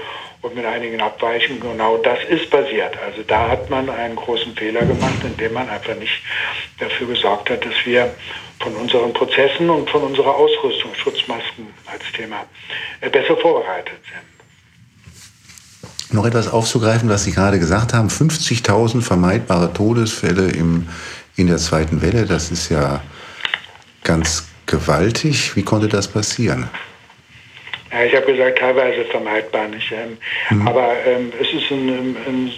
und 0.42 0.54
mit 0.54 0.64
einigen 0.64 1.00
Abweichungen 1.00 1.60
genau 1.60 1.96
das 1.98 2.18
ist 2.28 2.50
passiert. 2.50 2.96
Also 3.04 3.22
da 3.26 3.48
hat 3.48 3.70
man 3.70 3.90
einen 3.90 4.16
großen 4.16 4.54
Fehler 4.56 4.80
gemacht, 4.80 5.22
indem 5.24 5.52
man 5.52 5.68
einfach 5.68 5.96
nicht 5.96 6.22
dafür 6.78 7.08
gesorgt 7.08 7.50
hat, 7.50 7.64
dass 7.64 7.74
wir 7.84 8.14
von 8.60 8.74
unseren 8.76 9.12
Prozessen 9.12 9.70
und 9.70 9.88
von 9.90 10.02
unserer 10.02 10.34
Ausrüstung, 10.34 10.94
Schutzmasken 10.94 11.72
als 11.86 12.02
Thema, 12.12 12.44
äh, 13.00 13.08
besser 13.08 13.36
vorbereitet 13.36 13.98
sind 14.04 14.37
noch 16.12 16.26
etwas 16.26 16.48
aufzugreifen, 16.48 17.08
was 17.08 17.24
Sie 17.24 17.32
gerade 17.32 17.58
gesagt 17.58 17.94
haben. 17.94 18.08
50.000 18.08 19.02
vermeidbare 19.02 19.72
Todesfälle 19.72 20.50
im, 20.50 20.88
in 21.36 21.46
der 21.46 21.58
zweiten 21.58 22.02
Welle, 22.02 22.26
das 22.26 22.50
ist 22.50 22.70
ja 22.70 23.02
ganz 24.04 24.48
gewaltig. 24.66 25.56
Wie 25.56 25.62
konnte 25.62 25.88
das 25.88 26.08
passieren? 26.08 26.68
Ja, 27.90 28.04
ich 28.04 28.14
habe 28.14 28.26
gesagt, 28.32 28.58
teilweise 28.58 29.04
vermeidbar 29.06 29.68
nicht. 29.68 29.90
Ähm, 29.92 30.18
mhm. 30.50 30.68
Aber 30.68 30.94
ähm, 31.06 31.32
es 31.40 31.52
ist 31.52 31.70
ein, 31.70 32.16
ein, 32.26 32.52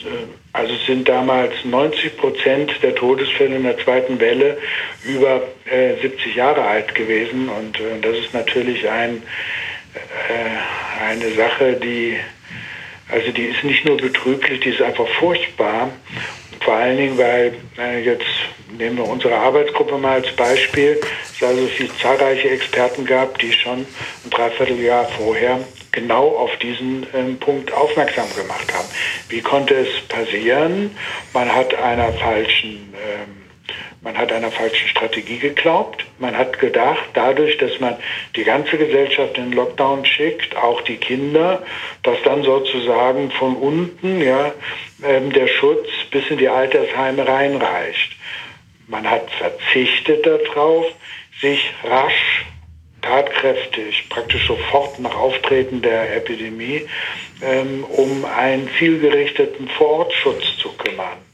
also 0.52 0.74
es 0.74 0.86
sind 0.86 1.08
damals 1.08 1.52
90 1.64 2.16
Prozent 2.16 2.72
der 2.82 2.94
Todesfälle 2.94 3.56
in 3.56 3.62
der 3.62 3.78
zweiten 3.78 4.18
Welle 4.18 4.58
über 5.04 5.42
äh, 5.66 6.00
70 6.02 6.34
Jahre 6.34 6.62
alt 6.62 6.94
gewesen. 6.94 7.48
Und 7.48 7.78
äh, 7.78 8.00
das 8.02 8.16
ist 8.18 8.34
natürlich 8.34 8.88
ein, 8.88 9.22
äh, 10.28 11.04
eine 11.04 11.30
Sache, 11.34 11.74
die 11.74 12.16
also 13.12 13.30
die 13.32 13.46
ist 13.46 13.64
nicht 13.64 13.84
nur 13.84 13.96
betrüblich, 13.96 14.60
die 14.60 14.70
ist 14.70 14.82
einfach 14.82 15.08
furchtbar. 15.18 15.90
Vor 16.60 16.74
allen 16.74 16.96
Dingen, 16.96 17.18
weil 17.18 17.54
äh, 17.78 18.04
jetzt 18.04 18.26
nehmen 18.76 18.98
wir 18.98 19.08
unsere 19.08 19.34
Arbeitsgruppe 19.34 19.96
mal 19.98 20.22
als 20.22 20.30
Beispiel, 20.36 21.00
es 21.34 21.42
also 21.42 21.66
viele 21.68 21.96
zahlreiche 21.96 22.50
Experten 22.50 23.04
gab, 23.04 23.38
die 23.38 23.52
schon 23.52 23.80
ein 23.80 24.30
Dreivierteljahr 24.30 25.06
vorher 25.18 25.60
genau 25.92 26.28
auf 26.36 26.56
diesen 26.58 27.06
ähm, 27.14 27.38
Punkt 27.38 27.72
aufmerksam 27.72 28.26
gemacht 28.36 28.72
haben. 28.72 28.88
Wie 29.28 29.40
konnte 29.40 29.74
es 29.74 30.00
passieren? 30.08 30.96
Man 31.32 31.52
hat 31.52 31.74
einer 31.74 32.12
falschen 32.12 32.94
ähm, 32.94 33.39
man 34.02 34.16
hat 34.16 34.32
einer 34.32 34.50
falschen 34.50 34.88
Strategie 34.88 35.38
geglaubt. 35.38 36.04
Man 36.18 36.36
hat 36.36 36.58
gedacht, 36.58 37.04
dadurch, 37.14 37.58
dass 37.58 37.78
man 37.80 37.96
die 38.34 38.44
ganze 38.44 38.78
Gesellschaft 38.78 39.36
in 39.36 39.52
Lockdown 39.52 40.04
schickt, 40.04 40.56
auch 40.56 40.80
die 40.82 40.96
Kinder, 40.96 41.62
dass 42.02 42.16
dann 42.24 42.42
sozusagen 42.42 43.30
von 43.32 43.56
unten 43.56 44.22
ja, 44.22 44.52
ähm, 45.02 45.32
der 45.32 45.48
Schutz 45.48 45.88
bis 46.10 46.28
in 46.30 46.38
die 46.38 46.48
Altersheime 46.48 47.26
reinreicht. 47.26 48.16
Man 48.86 49.08
hat 49.08 49.30
verzichtet 49.30 50.26
darauf, 50.26 50.86
sich 51.40 51.72
rasch 51.84 52.44
tatkräftig, 53.02 54.08
praktisch 54.08 54.46
sofort 54.46 54.98
nach 54.98 55.14
Auftreten 55.14 55.82
der 55.82 56.16
Epidemie, 56.16 56.86
ähm, 57.42 57.84
um 57.84 58.24
einen 58.24 58.68
zielgerichteten 58.78 59.68
Vorortschutz 59.68 60.56
zu 60.58 60.70
kümmern. 60.72 61.29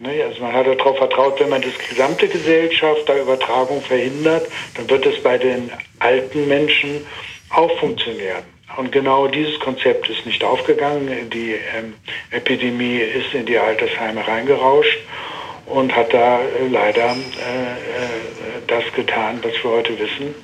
Ne, 0.00 0.24
also 0.24 0.42
man 0.42 0.52
hat 0.52 0.66
darauf 0.66 0.98
vertraut, 0.98 1.38
wenn 1.38 1.50
man 1.50 1.62
das 1.62 1.72
gesamte 1.88 2.26
Gesellschaft 2.26 3.08
der 3.08 3.22
Übertragung 3.22 3.80
verhindert, 3.80 4.46
dann 4.74 4.90
wird 4.90 5.06
es 5.06 5.22
bei 5.22 5.38
den 5.38 5.70
alten 6.00 6.48
Menschen 6.48 7.06
auch 7.50 7.70
funktionieren. 7.78 8.42
Und 8.76 8.90
genau 8.90 9.28
dieses 9.28 9.58
Konzept 9.60 10.08
ist 10.08 10.26
nicht 10.26 10.42
aufgegangen. 10.42 11.30
Die 11.30 11.52
ähm, 11.52 11.94
Epidemie 12.30 12.98
ist 12.98 13.32
in 13.34 13.46
die 13.46 13.56
Altersheime 13.56 14.26
reingerauscht 14.26 14.98
und 15.66 15.94
hat 15.94 16.12
da 16.12 16.40
äh, 16.40 16.66
leider 16.68 17.10
äh, 17.10 17.12
äh, 17.12 17.16
das 18.66 18.84
getan, 18.94 19.38
was 19.42 19.52
wir 19.62 19.70
heute 19.70 19.98
wissen. 19.98 20.34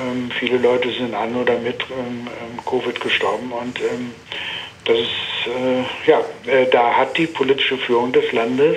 Ähm, 0.00 0.30
viele 0.38 0.58
Leute 0.58 0.90
sind 0.92 1.14
an 1.14 1.34
oder 1.34 1.58
mit 1.58 1.82
ähm, 1.90 2.28
ähm 2.28 2.64
Covid 2.64 3.00
gestorben 3.00 3.50
und 3.50 3.80
ähm, 3.80 4.12
das 4.86 4.98
ist, 4.98 5.46
äh, 5.46 6.10
ja, 6.10 6.20
äh, 6.46 6.66
da 6.70 6.96
hat 6.96 7.16
die 7.18 7.26
politische 7.26 7.76
Führung 7.76 8.12
des 8.12 8.30
Landes 8.32 8.76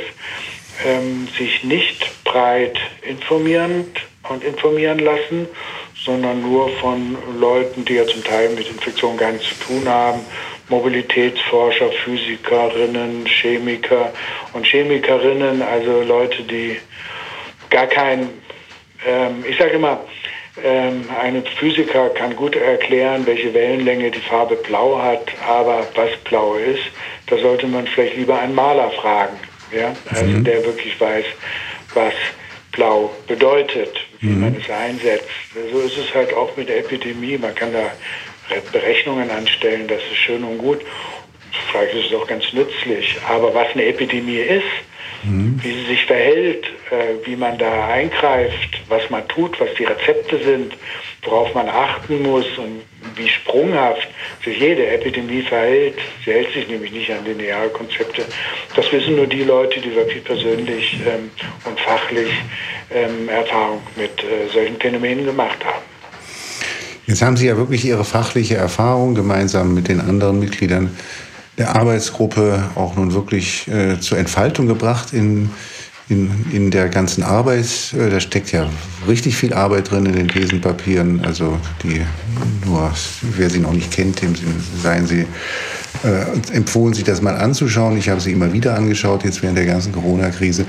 ähm, 0.86 1.28
sich 1.38 1.64
nicht 1.64 2.24
breit 2.24 2.78
informierend 3.02 4.00
und 4.30 4.44
informieren 4.44 5.00
lassen, 5.00 5.48
sondern 6.04 6.42
nur 6.42 6.70
von 6.78 7.18
Leuten, 7.40 7.86
die 7.86 7.96
ja 7.96 8.08
zum 8.08 8.24
Teil 8.24 8.50
mit 8.50 8.68
Infektionen 8.70 9.18
gar 9.18 9.32
nichts 9.32 9.50
zu 9.50 9.66
tun 9.66 9.88
haben, 9.88 10.22
Mobilitätsforscher, 10.70 11.92
Physikerinnen, 12.04 13.26
Chemiker 13.26 14.14
und 14.54 14.66
Chemikerinnen, 14.66 15.62
also 15.62 16.02
Leute, 16.04 16.44
die 16.44 16.78
gar 17.70 17.88
kein, 17.88 18.30
ähm, 19.06 19.44
ich 19.48 19.58
sage 19.58 19.72
immer, 19.72 20.00
ein 20.64 21.44
Physiker 21.58 22.10
kann 22.10 22.36
gut 22.36 22.56
erklären, 22.56 23.26
welche 23.26 23.54
Wellenlänge 23.54 24.12
die 24.12 24.20
Farbe 24.20 24.56
blau 24.56 25.02
hat, 25.02 25.32
aber 25.48 25.88
was 25.96 26.16
blau 26.26 26.56
ist, 26.56 26.84
da 27.28 27.38
sollte 27.38 27.68
man 27.68 27.88
vielleicht 27.88 28.18
lieber 28.18 28.40
einen 28.40 28.56
Maler 28.56 28.92
fragen, 28.92 29.38
ja? 29.72 29.96
also 30.10 30.26
mhm. 30.26 30.44
der 30.44 30.66
wirklich 30.66 31.00
weiß, 31.00 31.26
was 31.94 32.14
blau 32.72 33.12
bedeutet, 33.28 33.96
wie 34.20 34.28
mhm. 34.28 34.42
man 34.42 34.56
es 34.56 34.70
einsetzt. 34.70 35.28
So 35.72 35.80
ist 35.82 35.98
es 35.98 36.14
halt 36.14 36.34
auch 36.34 36.56
mit 36.56 36.70
der 36.70 36.80
Epidemie. 36.80 37.38
Man 37.38 37.56
kann 37.56 37.74
da 37.74 37.92
Berechnungen 38.72 39.30
anstellen, 39.30 39.88
das 39.88 40.02
ist 40.12 40.18
schön 40.18 40.44
und 40.44 40.58
gut. 40.58 40.80
Vielleicht 41.72 41.94
ist 41.94 42.12
es 42.12 42.14
auch 42.16 42.28
ganz 42.28 42.52
nützlich. 42.54 43.18
Aber 43.28 43.54
was 43.54 43.68
eine 43.74 43.86
Epidemie 43.86 44.38
ist, 44.38 44.64
mhm. 45.24 45.60
wie 45.62 45.72
sie 45.72 45.86
sich 45.86 46.06
verhält, 46.06 46.66
äh, 46.92 47.26
wie 47.26 47.36
man 47.36 47.58
da 47.58 47.88
eingreift, 47.88 48.82
was 48.88 49.10
man 49.10 49.28
tut, 49.28 49.60
was 49.60 49.70
die 49.78 49.86
Rezepte 49.86 50.40
sind, 50.44 50.74
worauf 51.24 51.54
man 51.54 51.68
achten 51.68 52.22
muss 52.22 52.46
und 52.58 52.82
wie 53.16 53.28
sprunghaft 53.28 54.08
sich 54.44 54.60
jede 54.60 54.88
Epidemie 54.88 55.42
verhält. 55.42 55.96
Sie 56.24 56.32
hält 56.32 56.54
sich 56.54 56.68
nämlich 56.68 56.92
nicht 56.92 57.12
an 57.12 57.26
lineare 57.26 57.70
Konzepte. 57.70 58.24
Das 58.76 58.92
wissen 58.92 59.16
nur 59.16 59.28
die 59.28 59.44
Leute, 59.44 59.80
die 59.80 59.94
wirklich 59.96 60.24
persönlich 60.24 61.00
ähm, 61.06 61.30
und 61.66 61.80
fachlich 61.80 62.30
ähm, 62.94 63.30
Erfahrung 63.30 63.82
mit 63.96 64.12
äh, 64.24 64.52
solchen 64.54 64.78
Phänomenen 64.78 65.26
gemacht 65.26 65.64
haben. 65.66 65.84
Jetzt 67.06 67.22
haben 67.24 67.38
Sie 67.38 67.48
ja 67.48 67.58
wirklich 67.58 67.86
Ihre 67.86 68.06
fachliche 68.06 68.56
Erfahrung 68.56 69.16
gemeinsam 69.16 69.74
mit 69.74 69.88
den 69.88 70.00
anderen 70.00 70.40
Mitgliedern 70.40 70.96
der 71.60 71.76
Arbeitsgruppe 71.76 72.64
auch 72.76 72.96
nun 72.96 73.14
wirklich 73.14 73.68
äh, 73.68 74.00
zur 74.00 74.18
Entfaltung 74.18 74.66
gebracht 74.68 75.14
in, 75.14 75.50
in, 76.08 76.46
in 76.52 76.72
der 76.72 76.88
ganzen 76.88 77.22
Arbeit. 77.22 77.94
Äh, 77.94 78.10
da 78.10 78.22
steckt 78.22 78.54
ja 78.54 78.68
richtig 79.08 79.36
viel 79.36 79.54
Arbeit 79.54 79.92
drin 79.92 80.06
in 80.06 80.14
den 80.14 80.30
Thesenpapieren. 80.30 81.24
Also 81.26 81.60
die 81.84 82.02
nur, 82.66 82.92
wer 83.22 83.50
sie 83.50 83.60
noch 83.60 83.74
nicht 83.74 83.92
kennt, 83.92 84.22
dem 84.22 84.34
seien 84.82 85.06
sie 85.06 85.28
äh, 86.04 86.56
empfohlen, 86.56 86.94
sich 86.94 87.04
das 87.04 87.22
mal 87.22 87.36
anzuschauen. 87.36 87.98
Ich 87.98 88.08
habe 88.08 88.22
sie 88.22 88.32
immer 88.32 88.54
wieder 88.54 88.76
angeschaut, 88.76 89.26
jetzt 89.26 89.44
während 89.44 89.58
der 89.58 89.66
ganzen 89.66 89.92
Corona-Krise. 89.92 90.66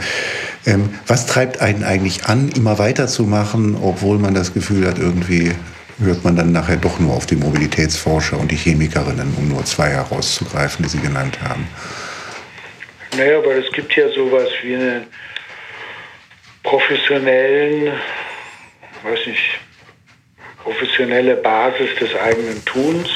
Ähm, 0.66 0.88
was 1.07 1.26
treibt 1.26 1.61
einen 1.61 1.85
eigentlich 1.85 2.26
an, 2.26 2.48
immer 2.48 2.81
weiterzumachen, 2.81 3.76
obwohl 3.81 4.18
man 4.18 4.35
das 4.35 4.53
Gefühl 4.53 4.88
hat, 4.88 4.98
irgendwie 4.98 5.53
hört 6.00 6.24
man 6.24 6.36
dann 6.36 6.52
nachher 6.52 6.76
doch 6.76 6.98
nur 6.98 7.14
auf 7.14 7.26
die 7.26 7.36
Mobilitätsforscher 7.36 8.38
und 8.38 8.50
die 8.50 8.56
Chemikerinnen, 8.56 9.34
um 9.36 9.48
nur 9.48 9.64
zwei 9.64 9.90
herauszugreifen, 9.90 10.82
die 10.82 10.88
Sie 10.88 11.00
genannt 11.00 11.38
haben. 11.42 11.68
Naja, 13.16 13.44
weil 13.44 13.58
es 13.58 13.72
gibt 13.72 13.94
ja 13.96 14.08
sowas 14.10 14.48
wie 14.62 14.74
einen 14.74 15.06
professionellen, 16.62 17.92
weiß 19.02 19.26
nicht, 19.26 19.60
professionelle 20.62 21.36
Basis 21.36 21.88
des 21.98 22.14
eigenen 22.14 22.64
Tuns. 22.64 23.08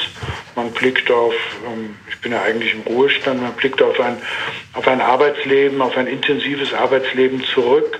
Man 0.55 0.71
blickt 0.71 1.09
auf, 1.11 1.33
ähm, 1.65 1.95
ich 2.09 2.19
bin 2.21 2.31
ja 2.31 2.41
eigentlich 2.41 2.73
im 2.73 2.81
Ruhestand, 2.81 3.41
man 3.41 3.53
blickt 3.53 3.81
auf 3.81 3.99
ein, 3.99 4.17
auf 4.73 4.87
ein 4.87 5.01
Arbeitsleben, 5.01 5.81
auf 5.81 5.95
ein 5.97 6.07
intensives 6.07 6.73
Arbeitsleben 6.73 7.43
zurück, 7.43 7.99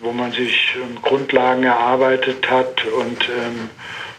wo 0.00 0.12
man 0.12 0.32
sich 0.32 0.76
ähm, 0.76 1.00
Grundlagen 1.02 1.64
erarbeitet 1.64 2.48
hat 2.48 2.84
und 2.86 3.28
ähm, 3.28 3.70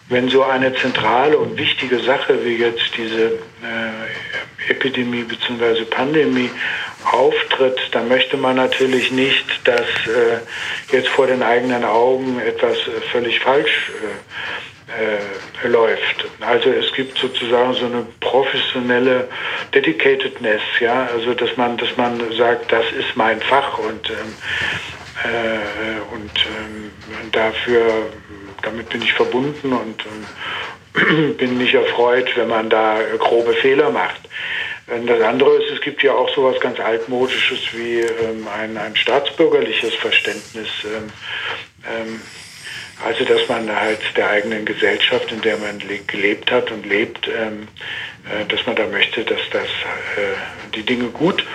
wenn 0.09 0.27
so 0.29 0.43
eine 0.43 0.73
zentrale 0.73 1.37
und 1.37 1.57
wichtige 1.57 1.99
Sache 1.99 2.43
wie 2.43 2.57
jetzt 2.57 2.97
diese 2.97 3.33
äh, 3.61 4.71
Epidemie 4.71 5.23
bzw. 5.23 5.85
Pandemie 5.85 6.49
auftritt, 7.11 7.79
dann 7.91 8.07
möchte 8.07 8.35
man 8.35 8.55
natürlich 8.55 9.11
nicht, 9.11 9.45
dass 9.65 9.81
äh, 9.81 10.39
jetzt 10.91 11.09
vor 11.09 11.27
den 11.27 11.43
eigenen 11.43 11.85
Augen 11.85 12.39
etwas 12.39 12.77
äh, 12.77 13.01
völlig 13.11 13.39
falsch 13.39 13.91
äh, 14.03 15.63
äh, 15.63 15.67
läuft. 15.67 16.25
Also 16.41 16.71
es 16.71 16.91
gibt 16.93 17.17
sozusagen 17.17 17.73
so 17.73 17.85
eine 17.85 18.07
professionelle 18.19 19.27
Dedicatedness, 19.73 20.61
ja, 20.79 21.07
also 21.13 21.35
dass 21.35 21.55
man, 21.57 21.77
dass 21.77 21.95
man 21.95 22.19
sagt, 22.35 22.71
das 22.71 22.85
ist 22.97 23.15
mein 23.15 23.39
Fach 23.41 23.77
und 23.77 24.09
ähm, 24.09 24.15
äh, 24.15 24.98
und 26.11 26.31
ähm, 26.45 26.91
dafür 27.31 28.09
damit 28.61 28.89
bin 28.89 29.01
ich 29.01 29.13
verbunden 29.13 29.73
und 29.73 30.03
ähm, 30.05 31.35
bin 31.37 31.57
nicht 31.57 31.73
erfreut, 31.73 32.29
wenn 32.35 32.47
man 32.47 32.69
da 32.69 32.97
grobe 33.17 33.53
Fehler 33.53 33.89
macht. 33.89 34.21
Das 34.87 35.21
andere 35.21 35.55
ist, 35.57 35.71
es 35.71 35.81
gibt 35.81 36.01
ja 36.01 36.13
auch 36.13 36.33
sowas 36.33 36.59
ganz 36.59 36.79
altmodisches 36.79 37.59
wie 37.73 37.99
ähm, 37.99 38.47
ein, 38.47 38.75
ein 38.75 38.95
staatsbürgerliches 38.95 39.93
Verständnis. 39.93 40.67
Also, 43.05 43.23
dass 43.23 43.47
man 43.47 43.73
halt 43.73 43.99
der 44.17 44.29
eigenen 44.29 44.65
Gesellschaft, 44.65 45.31
in 45.31 45.41
der 45.41 45.57
man 45.57 45.81
gelebt 46.07 46.51
hat 46.51 46.69
und 46.71 46.85
lebt, 46.85 47.29
ähm, 47.29 47.67
äh, 48.25 48.45
dass 48.45 48.65
man 48.65 48.75
da 48.75 48.85
möchte, 48.87 49.23
dass 49.23 49.39
das 49.51 49.67
äh, 49.67 50.71
die 50.75 50.83
Dinge 50.83 51.05
gut 51.05 51.45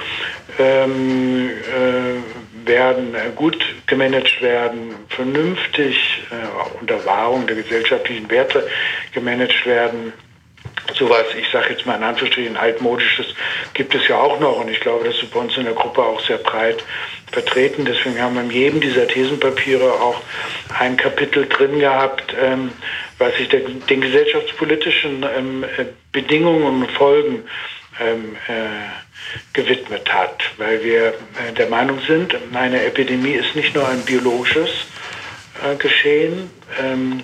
ähm, 0.59 1.51
äh, 1.51 2.44
werden, 2.67 3.15
äh, 3.15 3.31
gut 3.35 3.59
gemanagt 3.87 4.41
werden, 4.43 4.95
vernünftig 5.09 6.23
äh, 6.31 6.81
unter 6.81 7.05
Wahrung 7.05 7.47
der 7.47 7.57
gesellschaftlichen 7.57 8.31
Werte 8.31 8.67
gemanagt 9.13 9.67
werden. 9.67 10.13
Sowas, 10.99 11.25
ich 11.39 11.49
sage 11.51 11.71
jetzt 11.71 11.87
mal 11.87 11.97
in 11.97 12.03
Anführungsstrichen 12.03 12.57
altmodisches, 12.57 13.27
gibt 13.73 13.95
es 13.95 14.07
ja 14.07 14.17
auch 14.17 14.39
noch 14.39 14.61
und 14.61 14.71
ich 14.71 14.81
glaube, 14.81 15.05
das 15.05 15.17
ist 15.17 15.31
bei 15.33 15.41
uns 15.41 15.57
in 15.57 15.65
der 15.65 15.73
Gruppe 15.73 16.03
auch 16.03 16.21
sehr 16.21 16.39
breit 16.39 16.85
vertreten. 17.33 17.85
Deswegen 17.85 18.21
haben 18.21 18.35
wir 18.35 18.43
in 18.43 18.51
jedem 18.51 18.81
dieser 18.81 19.09
Thesenpapiere 19.09 19.93
auch 19.93 20.21
ein 20.79 20.97
Kapitel 20.97 21.47
drin 21.47 21.81
gehabt, 21.81 22.35
ähm, 22.41 22.71
was 23.19 23.35
sich 23.37 23.49
der, 23.49 23.61
den 23.61 24.01
gesellschaftspolitischen 24.01 25.25
ähm, 25.37 25.65
äh, 25.65 25.87
Bedingungen 26.13 26.83
und 26.83 26.91
Folgen 26.93 27.45
ähm, 28.01 28.37
äh, 28.49 29.53
gewidmet 29.53 30.13
hat, 30.13 30.43
weil 30.59 30.83
wir 30.83 31.09
äh, 31.09 31.53
der 31.57 31.69
Meinung 31.69 31.99
sind, 32.07 32.37
eine 32.53 32.85
Epidemie 32.85 33.33
ist 33.33 33.55
nicht 33.55 33.75
nur 33.75 33.89
ein 33.89 34.05
biologisches 34.05 34.71
äh, 35.63 35.77
Geschehen, 35.77 36.51
ähm, 36.81 37.23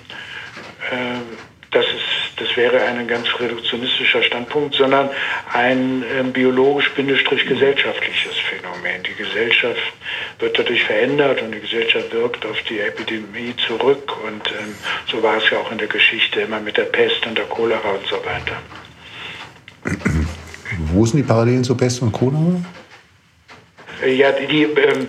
äh, 0.91 1.19
das, 1.71 1.87
ist, 1.87 2.41
das 2.41 2.57
wäre 2.57 2.83
ein 2.83 3.07
ganz 3.07 3.29
reduktionistischer 3.39 4.23
Standpunkt, 4.23 4.75
sondern 4.75 5.11
ein 5.53 6.03
äh, 6.03 6.23
biologisch-gesellschaftliches 6.25 8.35
Phänomen. 8.49 9.03
Die 9.05 9.15
Gesellschaft 9.15 9.93
wird 10.41 10.59
dadurch 10.59 10.83
verändert 10.83 11.43
und 11.43 11.53
die 11.53 11.61
Gesellschaft 11.61 12.13
wirkt 12.13 12.45
auf 12.47 12.61
die 12.63 12.81
Epidemie 12.81 13.55
zurück 13.67 14.13
und 14.25 14.51
ähm, 14.51 14.75
so 15.11 15.23
war 15.23 15.37
es 15.37 15.49
ja 15.51 15.59
auch 15.59 15.71
in 15.71 15.79
der 15.79 15.89
Geschichte 15.89 16.41
immer 16.41 16.61
mit 16.61 16.77
der 16.77 16.85
Pest 16.85 17.25
und 17.27 17.39
der 17.39 17.47
Cholera 17.47 17.91
und 17.91 18.07
so 18.07 18.17
weiter. 18.25 18.57
Wo 20.93 21.05
sind 21.07 21.19
die 21.19 21.23
Parallelen 21.23 21.65
zur 21.65 21.77
Pest 21.77 22.03
und 22.03 22.13
Cholera? 22.13 22.61
Ja, 24.07 24.33
die, 24.33 24.63
ähm, 24.63 25.09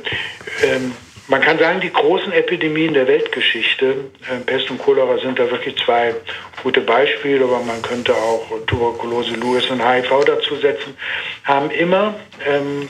ähm, 0.63 0.91
man 1.27 1.39
kann 1.41 1.57
sagen, 1.57 1.79
die 1.79 1.91
großen 1.91 2.33
Epidemien 2.33 2.93
der 2.93 3.07
Weltgeschichte, 3.07 4.09
äh, 4.29 4.39
Pest 4.45 4.69
und 4.69 4.79
Cholera 4.79 5.17
sind 5.17 5.39
da 5.39 5.49
wirklich 5.49 5.75
zwei 5.77 6.13
gute 6.61 6.81
Beispiele, 6.81 7.43
aber 7.45 7.59
man 7.59 7.81
könnte 7.81 8.13
auch 8.13 8.45
Tuberkulose, 8.67 9.35
Lewis 9.35 9.69
und 9.69 9.81
HIV 9.81 10.25
dazu 10.25 10.55
setzen, 10.55 10.95
haben 11.43 11.71
immer 11.71 12.15
ähm, 12.45 12.89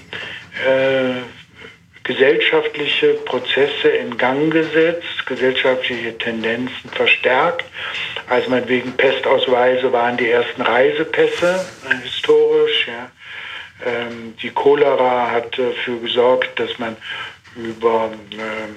äh, 0.67 1.21
gesellschaftliche 2.11 3.13
Prozesse 3.25 3.87
in 3.87 4.17
Gang 4.17 4.51
gesetzt, 4.51 5.25
gesellschaftliche 5.25 6.17
Tendenzen 6.17 6.89
verstärkt. 6.91 7.65
Also 8.27 8.49
meinetwegen 8.49 8.91
Pestausweise 8.97 9.91
waren 9.93 10.17
die 10.17 10.29
ersten 10.29 10.61
Reisepässe, 10.61 11.65
äh, 11.89 12.03
historisch. 12.03 12.87
Ja. 12.87 13.11
Ähm, 13.85 14.35
die 14.41 14.49
Cholera 14.49 15.31
hat 15.31 15.57
dafür 15.57 15.99
gesorgt, 16.01 16.59
dass 16.59 16.77
man 16.79 16.97
über 17.55 18.11
ähm, 18.31 18.75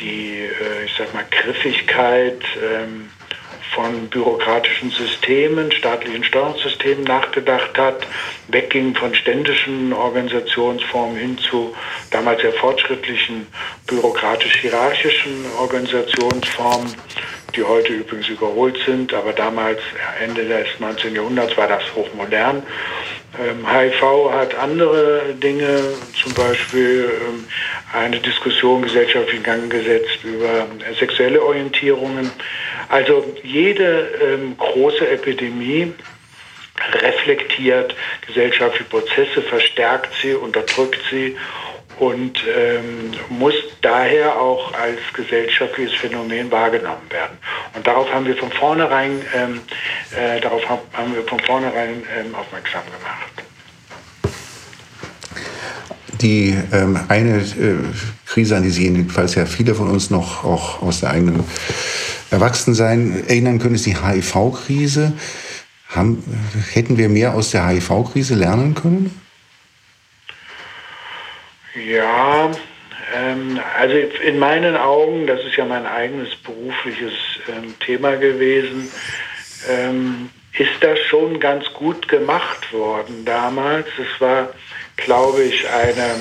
die, 0.00 0.40
äh, 0.40 0.84
ich 0.86 0.94
sag 0.96 1.12
mal, 1.12 1.24
Griffigkeit 1.30 2.42
ähm, 2.62 3.10
von 3.78 4.08
bürokratischen 4.08 4.90
Systemen, 4.90 5.70
staatlichen 5.70 6.24
Steuerungssystemen 6.24 7.04
nachgedacht 7.04 7.78
hat, 7.78 8.04
wegging 8.48 8.92
von 8.96 9.14
ständischen 9.14 9.92
Organisationsformen 9.92 11.16
hin 11.16 11.38
zu 11.38 11.76
damals 12.10 12.42
sehr 12.42 12.52
fortschrittlichen 12.54 13.46
bürokratisch-hierarchischen 13.86 15.44
Organisationsformen, 15.60 16.92
die 17.54 17.62
heute 17.62 17.92
übrigens 17.92 18.28
überholt 18.28 18.76
sind, 18.84 19.14
aber 19.14 19.32
damals, 19.32 19.78
Ende 20.24 20.44
des 20.44 20.66
19. 20.80 21.14
Jahrhunderts, 21.14 21.56
war 21.56 21.68
das 21.68 21.84
hochmodern. 21.94 22.64
Ähm, 23.38 23.64
HIV 23.70 24.32
hat 24.32 24.56
andere 24.56 25.34
Dinge, 25.34 25.80
zum 26.20 26.34
Beispiel 26.34 27.08
ähm, 27.28 27.44
eine 27.92 28.18
Diskussion 28.18 28.82
gesellschaftlich 28.82 29.36
in 29.36 29.42
Gang 29.44 29.70
gesetzt 29.70 30.24
über 30.24 30.66
sexuelle 30.98 31.40
Orientierungen. 31.42 32.30
Also 32.88 33.34
jede 33.42 34.08
ähm, 34.22 34.56
große 34.56 35.08
Epidemie 35.08 35.92
reflektiert 36.92 37.94
gesellschaftliche 38.26 38.84
Prozesse, 38.84 39.42
verstärkt 39.42 40.10
sie, 40.22 40.34
unterdrückt 40.34 41.00
sie 41.10 41.36
und 41.98 42.40
ähm, 42.56 43.12
muss 43.28 43.54
daher 43.82 44.40
auch 44.40 44.72
als 44.74 45.00
gesellschaftliches 45.12 45.94
Phänomen 45.94 46.50
wahrgenommen 46.50 47.10
werden. 47.10 47.38
Und 47.74 47.86
darauf 47.86 48.12
haben 48.12 48.26
wir 48.26 48.36
von 48.36 48.52
vornherein, 48.52 49.20
ähm, 49.34 49.60
äh, 50.16 50.40
darauf 50.40 50.62
haben 50.68 51.14
wir 51.14 51.24
von 51.24 51.40
vornherein 51.40 52.04
ähm, 52.16 52.34
aufmerksam 52.34 52.82
gemacht. 52.86 53.37
Die 56.20 56.56
ähm, 56.72 56.98
eine 57.08 57.38
äh, 57.38 57.76
Krise, 58.26 58.56
an 58.56 58.62
die 58.62 58.70
Sie 58.70 58.84
jedenfalls 58.84 59.34
ja 59.34 59.46
viele 59.46 59.74
von 59.74 59.88
uns 59.88 60.10
noch 60.10 60.44
auch 60.44 60.82
aus 60.82 61.00
der 61.00 61.10
eigenen 61.10 61.44
Erwachsensein 62.30 63.24
erinnern 63.28 63.58
können, 63.58 63.76
ist 63.76 63.86
die 63.86 63.96
HIV-Krise. 63.96 65.12
hätten 66.72 66.98
wir 66.98 67.08
mehr 67.08 67.34
aus 67.34 67.50
der 67.50 67.66
HIV-Krise 67.66 68.34
lernen 68.34 68.74
können? 68.74 69.18
Ja, 71.86 72.50
ähm, 73.14 73.60
also 73.78 73.94
in 73.94 74.38
meinen 74.38 74.76
Augen, 74.76 75.26
das 75.26 75.40
ist 75.44 75.56
ja 75.56 75.64
mein 75.64 75.86
eigenes 75.86 76.34
berufliches 76.36 77.12
ähm, 77.48 77.74
Thema 77.80 78.16
gewesen, 78.16 78.90
ähm, 79.68 80.30
ist 80.58 80.72
das 80.80 80.98
schon 81.00 81.38
ganz 81.38 81.72
gut 81.72 82.08
gemacht 82.08 82.72
worden 82.72 83.24
damals. 83.24 83.86
Es 83.98 84.20
war, 84.20 84.48
glaube 84.98 85.42
ich, 85.42 85.68
eine 85.68 86.14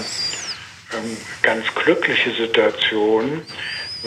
ähm, 0.94 1.18
ganz 1.42 1.66
glückliche 1.76 2.32
Situation, 2.32 3.42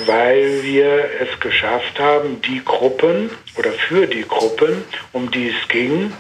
weil 0.07 0.63
wir 0.63 1.11
es 1.21 1.41
geschafft 1.41 1.99
haben, 1.99 2.41
die 2.43 2.63
Gruppen 2.65 3.31
oder 3.57 3.73
für 3.73 4.07
die 4.07 4.23
Gruppen, 4.23 4.85
um 5.13 5.31
die 5.31 5.49
es 5.49 5.69
ging, 5.69 6.13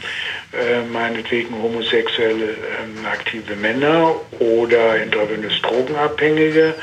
äh, 0.52 0.82
meinetwegen 0.92 1.54
homosexuelle 1.62 2.50
ähm, 2.50 3.06
aktive 3.06 3.54
Männer 3.54 4.16
oder 4.40 5.00
intravenös 5.00 5.62
Drogenabhängige, 5.62 6.74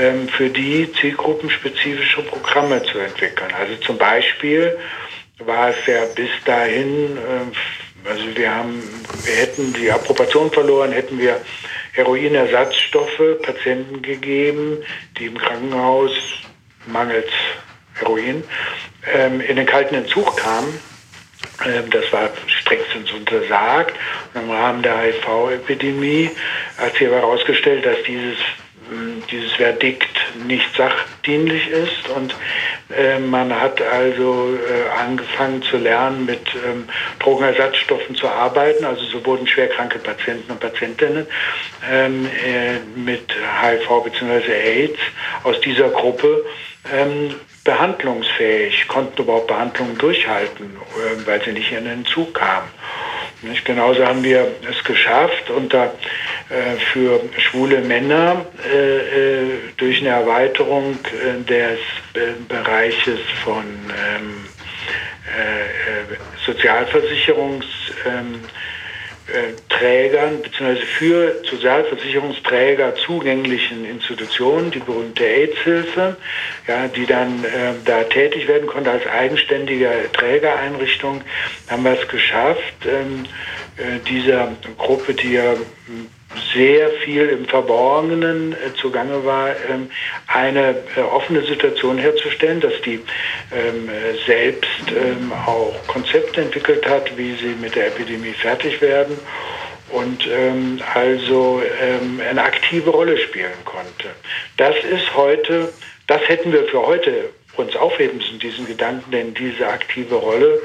ähm, 0.00 0.28
für 0.28 0.48
die 0.48 0.90
zielgruppenspezifische 1.00 2.22
Programme 2.22 2.82
zu 2.84 2.98
entwickeln. 2.98 3.52
Also 3.58 3.76
zum 3.76 3.98
Beispiel 3.98 4.76
war 5.38 5.70
es 5.70 5.86
ja 5.86 6.06
bis 6.14 6.30
dahin, 6.44 7.16
äh, 7.16 7.83
also 8.04 8.36
wir 8.36 8.54
haben, 8.54 8.82
wir 9.24 9.34
hätten 9.34 9.72
die 9.72 9.90
Approbation 9.90 10.50
verloren, 10.50 10.92
hätten 10.92 11.18
wir 11.18 11.40
Heroinersatzstoffe 11.92 13.40
Patienten 13.42 14.02
gegeben, 14.02 14.78
die 15.18 15.26
im 15.26 15.38
Krankenhaus 15.38 16.12
mangels 16.86 17.30
Heroin 17.94 18.44
ähm, 19.12 19.40
in 19.40 19.56
den 19.56 19.66
kalten 19.66 19.94
Entzug 19.94 20.36
kamen. 20.36 20.78
Ähm, 21.64 21.88
das 21.90 22.12
war 22.12 22.30
strengstens 22.46 23.12
untersagt. 23.12 23.94
Und 24.34 24.42
im 24.42 24.50
Rahmen 24.50 24.82
der 24.82 24.98
HIV-Epidemie 24.98 26.30
hat 26.76 26.94
sich 26.94 27.06
aber 27.06 27.16
herausgestellt, 27.16 27.86
dass 27.86 28.02
dieses 28.06 28.38
dieses 29.30 29.52
Verdikt 29.52 30.16
nicht 30.46 30.66
sachdienlich 30.76 31.68
ist 31.68 32.08
und 32.14 32.34
äh, 32.96 33.18
man 33.18 33.58
hat 33.58 33.80
also 33.80 34.54
äh, 34.56 35.00
angefangen 35.00 35.62
zu 35.62 35.78
lernen, 35.78 36.26
mit 36.26 36.40
ähm, 36.54 36.88
Drogenersatzstoffen 37.18 38.14
zu 38.14 38.28
arbeiten. 38.28 38.84
Also 38.84 39.04
so 39.04 39.24
wurden 39.24 39.46
schwerkranke 39.46 39.98
Patienten 39.98 40.52
und 40.52 40.60
Patientinnen 40.60 41.26
ähm, 41.90 42.26
äh, 42.26 42.78
mit 42.98 43.34
HIV 43.62 44.04
bzw. 44.04 44.52
AIDS 44.52 44.98
aus 45.44 45.60
dieser 45.60 45.88
Gruppe 45.88 46.44
ähm, 46.92 47.34
behandlungsfähig, 47.64 48.86
konnten 48.88 49.22
überhaupt 49.22 49.46
Behandlungen 49.46 49.96
durchhalten, 49.96 50.66
äh, 50.66 51.26
weil 51.26 51.42
sie 51.42 51.52
nicht 51.52 51.72
in 51.72 51.86
den 51.86 52.04
Zug 52.04 52.34
kamen. 52.34 52.68
Nicht? 53.42 53.64
Genauso 53.64 54.04
haben 54.06 54.22
wir 54.22 54.48
es 54.70 54.82
geschafft, 54.84 55.50
unter, 55.50 55.92
für 56.92 57.20
schwule 57.38 57.80
Männer 57.80 58.44
äh, 58.70 58.98
äh 58.98 59.50
durch 59.76 60.00
eine 60.00 60.10
Erweiterung 60.10 60.98
äh, 61.04 61.42
des 61.42 61.78
äh, 62.14 62.34
Bereiches 62.48 63.20
von 63.42 63.64
ähm, 63.64 64.46
äh, 65.26 66.44
Sozialversicherungs 66.44 67.64
ähm, 68.06 68.40
äh, 69.26 69.54
bzw. 70.42 70.76
für 70.98 71.42
Sozialversicherungsträger 71.50 72.94
zugänglichen 72.96 73.84
Institutionen, 73.84 74.70
die 74.70 74.78
berühmte 74.78 75.24
AIDS-Hilfe, 75.24 76.16
ja, 76.66 76.88
die 76.88 77.06
dann 77.06 77.44
äh, 77.44 77.74
da 77.84 78.04
tätig 78.04 78.46
werden 78.48 78.66
konnte 78.66 78.90
als 78.90 79.06
eigenständige 79.06 79.90
Trägereinrichtung, 80.12 81.22
haben 81.68 81.84
wir 81.84 81.98
es 82.00 82.08
geschafft, 82.08 82.86
ähm, 82.86 83.24
äh, 83.76 83.98
dieser 84.08 84.52
Gruppe, 84.78 85.14
die 85.14 85.32
ja 85.32 85.54
sehr 86.54 86.90
viel 87.04 87.28
im 87.28 87.46
Verborgenen 87.46 88.52
äh, 88.52 88.74
zugange 88.74 89.24
war, 89.24 89.50
ähm, 89.70 89.90
eine 90.26 90.76
äh, 90.96 91.00
offene 91.00 91.42
Situation 91.42 91.98
herzustellen, 91.98 92.60
dass 92.60 92.80
die 92.82 93.00
ähm, 93.52 93.88
selbst 94.26 94.70
ähm, 94.88 95.32
auch 95.46 95.74
Konzepte 95.86 96.42
entwickelt 96.42 96.88
hat, 96.88 97.16
wie 97.16 97.34
sie 97.34 97.54
mit 97.60 97.74
der 97.74 97.88
Epidemie 97.88 98.32
fertig 98.32 98.80
werden 98.80 99.18
und 99.90 100.26
ähm, 100.26 100.80
also 100.94 101.62
ähm, 101.80 102.20
eine 102.28 102.42
aktive 102.42 102.90
Rolle 102.90 103.16
spielen 103.18 103.52
konnte. 103.64 104.10
Das 104.56 104.74
ist 104.76 105.14
heute, 105.14 105.72
das 106.06 106.26
hätten 106.28 106.52
wir 106.52 106.64
für 106.64 106.84
heute 106.84 107.30
uns 107.56 107.76
aufheben 107.76 108.18
müssen, 108.18 108.38
diesen 108.38 108.66
Gedanken, 108.66 109.10
denn 109.10 109.34
diese 109.34 109.66
aktive 109.66 110.16
Rolle, 110.16 110.60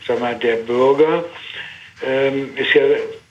ich 0.00 0.06
sag 0.06 0.20
mal, 0.20 0.34
der 0.34 0.56
Bürger, 0.56 1.24
ähm, 2.02 2.56
ist 2.56 2.74
ja 2.74 2.82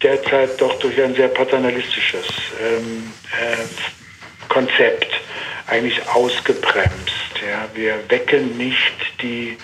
derzeit 0.01 0.59
doch 0.59 0.77
durch 0.79 1.01
ein 1.01 1.15
sehr 1.15 1.29
paternalistisches 1.29 2.27
ähm, 2.61 3.11
äh, 3.39 4.47
Konzept 4.49 5.11
eigentlich 5.67 5.99
ausgebremst. 6.09 7.11
Ja. 7.47 7.67
Wir 7.73 7.99
wecken 8.09 8.57
nicht 8.57 8.93
die 9.21 9.57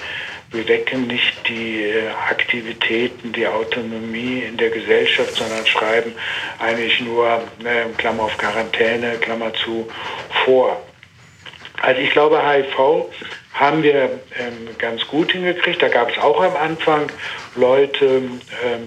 wir 0.51 0.67
wecken 0.67 1.05
nicht 1.05 1.47
die 1.47 1.83
äh, 1.83 2.07
Aktivitäten, 2.27 3.31
die 3.33 3.45
Autonomie 3.45 4.39
in 4.39 4.57
der 4.57 4.71
Gesellschaft, 4.71 5.35
sondern 5.35 5.65
schreiben 5.67 6.13
eigentlich 6.57 6.99
nur, 7.01 7.43
äh, 7.63 7.85
Klammer 7.97 8.23
auf 8.23 8.37
Quarantäne, 8.37 9.17
Klammer 9.19 9.53
zu, 9.53 9.87
vor. 10.43 10.81
Also 11.81 12.01
ich 12.01 12.09
glaube, 12.11 12.41
HIV 12.41 13.05
haben 13.59 13.83
wir 13.83 14.21
ähm, 14.39 14.69
ganz 14.77 15.05
gut 15.07 15.33
hingekriegt. 15.33 15.81
Da 15.81 15.89
gab 15.89 16.09
es 16.09 16.17
auch 16.17 16.41
am 16.41 16.55
Anfang 16.55 17.11
Leute, 17.55 18.05
ähm, 18.05 18.39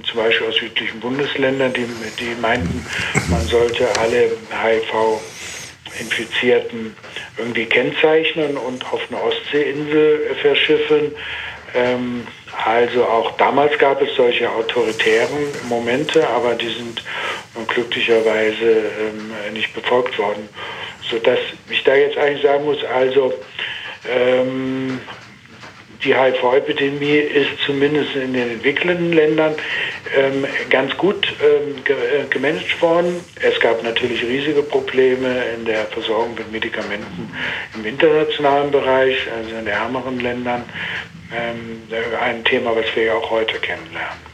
zum 0.05 0.17
Beispiel 0.17 0.47
aus 0.49 0.57
südlichen 0.57 0.99
Bundesländern, 1.01 1.75
die, 1.75 1.87
die 2.19 2.35
meinten, 2.41 2.87
man 3.29 3.43
sollte 3.43 3.87
alle 4.01 4.31
HIV-Infizierten 4.63 6.97
irgendwie 7.37 7.67
kennzeichnen 7.67 8.57
und 8.57 8.91
auf 8.91 9.03
eine 9.11 9.23
Ostseeinsel 9.23 10.35
verschiffen. 10.41 11.15
Ähm, 11.75 12.27
also 12.65 13.05
auch 13.05 13.37
damals 13.37 13.77
gab 13.79 14.01
es 14.01 14.15
solche 14.17 14.51
autoritären 14.51 15.49
Momente, 15.69 16.27
aber 16.29 16.55
die 16.55 16.69
sind 16.69 17.05
glücklicherweise 17.69 18.65
ähm, 18.65 19.35
nicht 19.53 19.75
befolgt 19.75 20.19
worden. 20.19 20.49
Sodass 21.11 21.41
ich 21.69 21.85
da 21.85 21.95
jetzt 21.95 22.17
eigentlich 22.17 22.43
sagen 22.43 22.65
muss, 22.65 22.83
also 22.85 23.35
ähm, 24.09 25.01
die 26.05 26.15
HIV-Epidemie 26.17 27.19
ist 27.19 27.51
zumindest 27.65 28.17
in 28.17 28.33
den 28.33 28.51
entwickelnden 28.51 29.13
Ländern 29.13 29.55
ähm, 30.17 30.45
ganz 30.69 30.97
gut 30.97 31.33
ähm, 31.41 31.85
ge 31.85 31.95
äh, 31.95 32.27
gemanagt 32.29 32.83
worden. 32.83 33.21
Es 33.41 33.59
gab 33.61 33.83
natürlich 33.85 34.23
riesige 34.23 34.63
Probleme 34.63 35.45
in 35.57 35.65
der 35.65 35.87
Versorgung 35.87 36.35
mit 36.35 36.51
Medikamenten 36.51 37.31
im 37.75 37.85
internationalen 37.85 38.71
Bereich, 38.71 39.17
also 39.37 39.51
in 39.51 39.57
den 39.65 39.69
ärmeren 39.69 40.19
Ländern. 40.19 40.65
Ähm, 41.35 41.83
ein 42.21 42.45
Thema, 42.45 42.75
was 42.77 42.85
wir 42.95 43.05
ja 43.05 43.15
auch 43.15 43.31
heute 43.31 43.59
kennenlernen. 43.59 44.32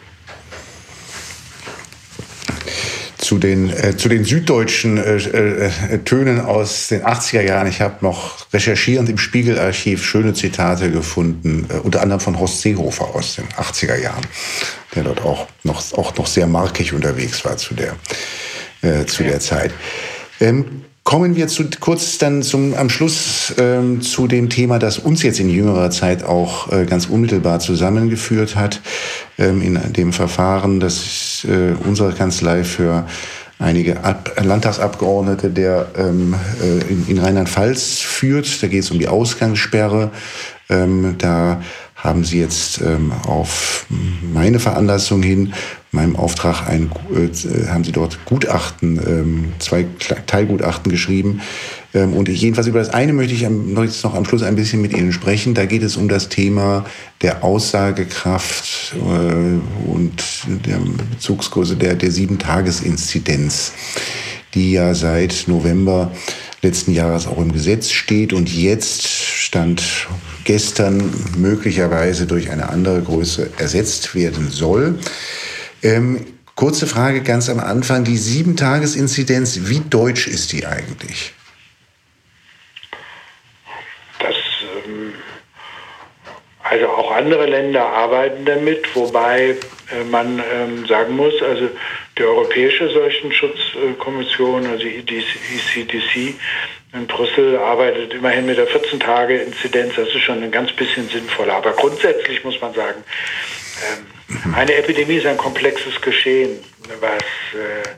Zu 3.29 3.37
den, 3.37 3.69
äh, 3.69 3.95
zu 3.95 4.09
den 4.09 4.25
süddeutschen 4.25 4.97
äh, 4.97 5.17
äh, 5.17 5.99
Tönen 5.99 6.41
aus 6.41 6.89
den 6.89 7.05
80er 7.05 7.43
Jahren. 7.43 7.69
Ich 7.69 7.83
habe 7.83 7.97
noch 8.01 8.51
recherchierend 8.55 9.11
im 9.11 9.19
Spiegelarchiv 9.19 10.03
schöne 10.03 10.33
Zitate 10.33 10.91
gefunden, 10.91 11.67
äh, 11.69 11.75
unter 11.75 12.01
anderem 12.01 12.21
von 12.21 12.39
Horst 12.39 12.63
Seehofer 12.63 13.15
aus 13.15 13.37
den 13.37 13.47
80er 13.49 13.97
Jahren, 13.97 14.25
der 14.95 15.05
dort 15.05 15.21
auch 15.21 15.47
noch, 15.63 15.93
auch 15.93 16.17
noch 16.17 16.27
sehr 16.27 16.47
markig 16.47 16.95
unterwegs 16.95 17.45
war 17.45 17.59
zu 17.59 17.75
der, 17.75 17.97
äh, 18.81 19.05
zu 19.05 19.25
der 19.25 19.41
Zeit. 19.41 19.73
Ähm, 20.41 20.85
Kommen 21.09 21.37
wir 21.37 21.49
zu, 21.49 21.65
kurz 21.81 22.19
dann 22.19 22.43
zum, 22.43 22.75
am 22.75 22.91
Schluss 22.91 23.55
ähm, 23.57 24.03
zu 24.03 24.27
dem 24.27 24.51
Thema, 24.51 24.79
das 24.79 24.99
uns 24.99 25.23
jetzt 25.23 25.41
in 25.41 25.49
jüngerer 25.49 25.89
Zeit 25.89 26.23
auch 26.23 26.71
äh, 26.71 26.85
ganz 26.85 27.07
unmittelbar 27.07 27.61
zusammengeführt 27.61 28.57
hat, 28.57 28.83
ähm, 29.39 29.63
in 29.63 29.81
dem 29.95 30.13
Verfahren, 30.13 30.81
das 30.81 31.47
äh, 31.49 31.73
unsere 31.83 32.13
Kanzlei 32.13 32.63
für 32.63 33.07
einige 33.59 34.05
Ab 34.05 34.33
Landtagsabgeordnete 34.39 35.49
der 35.49 35.87
ähm, 35.97 36.35
äh, 36.61 36.93
in, 36.93 37.07
in 37.09 37.19
Rheinland-Pfalz 37.19 38.01
führt. 38.01 38.63
Da 38.63 38.67
geht 38.67 38.83
es 38.83 38.91
um 38.91 38.99
die 38.99 39.09
Ausgangssperre. 39.09 40.11
Ähm, 40.69 41.15
da 41.17 41.63
haben 41.97 42.23
sie 42.23 42.39
jetzt 42.39 42.83
ähm, 42.83 43.13
auf 43.27 43.87
meine 44.31 44.61
Veranlassung 44.61 45.23
hin, 45.23 45.55
meinem 45.91 46.17
Auftrag, 46.17 46.69
ein, 46.69 46.91
äh, 47.11 47.69
haben 47.69 47.85
sie 47.85 47.93
dort 47.93 48.25
Gutachten, 48.27 49.01
ähm, 49.07 49.53
zwei 49.59 49.87
Teilgutachten 50.27 50.91
geschrieben. 50.91 51.41
Ähm, 51.95 52.13
und 52.13 52.29
jedenfalls 52.29 52.67
über 52.67 52.79
das 52.79 52.91
eine 52.91 53.13
möchte 53.13 53.35
ich 53.35 53.47
am, 53.47 53.77
jetzt 53.83 54.05
noch 54.05 54.15
am 54.15 54.25
Schluss 54.25 54.43
ein 54.43 54.57
bisschen 54.57 54.83
mit 54.83 54.93
Ihnen 54.93 55.13
sprechen. 55.13 55.55
Da 55.55 55.65
geht 55.65 55.83
es 55.83 55.97
um 55.97 56.09
das 56.09 56.29
Thema 56.29 56.85
der 57.23 57.43
Aussagekraft 57.43 58.95
äh, 58.97 59.91
und 59.91 60.23
der 60.65 60.79
Bezugsgröße 61.11 61.77
der, 61.77 61.95
der 61.95 62.11
Sieben-Tages-Inzidenz, 62.11 63.73
die 64.55 64.73
ja 64.73 64.95
seit 64.95 65.45
November 65.47 66.13
letzten 66.61 66.93
Jahres 66.93 67.27
auch 67.27 67.39
im 67.39 67.53
Gesetz 67.53 67.91
steht 67.91 68.33
und 68.33 68.53
jetzt 68.53 69.07
stand 69.07 70.09
gestern 70.45 71.03
möglicherweise 71.37 72.27
durch 72.27 72.51
eine 72.51 72.69
andere 72.69 73.01
Größe 73.01 73.51
ersetzt 73.59 74.15
werden 74.15 74.51
soll. 74.51 74.99
Ähm, 75.83 76.27
kurze 76.55 76.87
Frage 76.87 77.23
ganz 77.23 77.49
am 77.49 77.61
Anfang. 77.61 78.05
Die 78.05 78.17
Sieben-Tages-Inzidenz, 78.17 79.69
wie 79.69 79.81
deutsch 79.81 80.27
ist 80.27 80.53
die 80.53 80.67
eigentlich? 80.67 81.33
Das, 84.19 84.35
ähm, 84.85 85.15
also 86.63 86.89
auch 86.89 87.13
andere 87.13 87.47
Länder 87.47 87.87
arbeiten 87.87 88.45
damit, 88.45 88.95
wobei 88.95 89.57
äh, 89.91 90.05
man 90.11 90.43
ähm, 90.53 90.87
sagen 90.87 91.17
muss, 91.17 91.41
also 91.43 91.71
die 92.19 92.25
Europäische 92.25 92.91
Seuchenschutzkommission, 92.91 94.67
also 94.67 94.85
die 94.85 95.25
ECDC, 95.77 96.35
in 96.93 97.07
Brüssel 97.07 97.57
arbeitet 97.59 98.15
immerhin 98.15 98.47
mit 98.47 98.57
der 98.57 98.67
14-Tage-Inzidenz. 98.67 99.95
Das 99.97 100.09
ist 100.09 100.23
schon 100.23 100.43
ein 100.43 100.51
ganz 100.51 100.73
bisschen 100.73 101.09
sinnvoller. 101.09 101.55
Aber 101.55 101.73
grundsätzlich 101.73 102.43
muss 102.45 102.61
man 102.61 102.73
sagen, 102.73 103.05
ähm, 103.93 104.07
eine 104.55 104.75
Epidemie 104.75 105.17
ist 105.17 105.27
ein 105.27 105.37
komplexes 105.37 106.01
Geschehen, 106.01 106.59
was, 107.01 107.23
äh, 107.55 107.89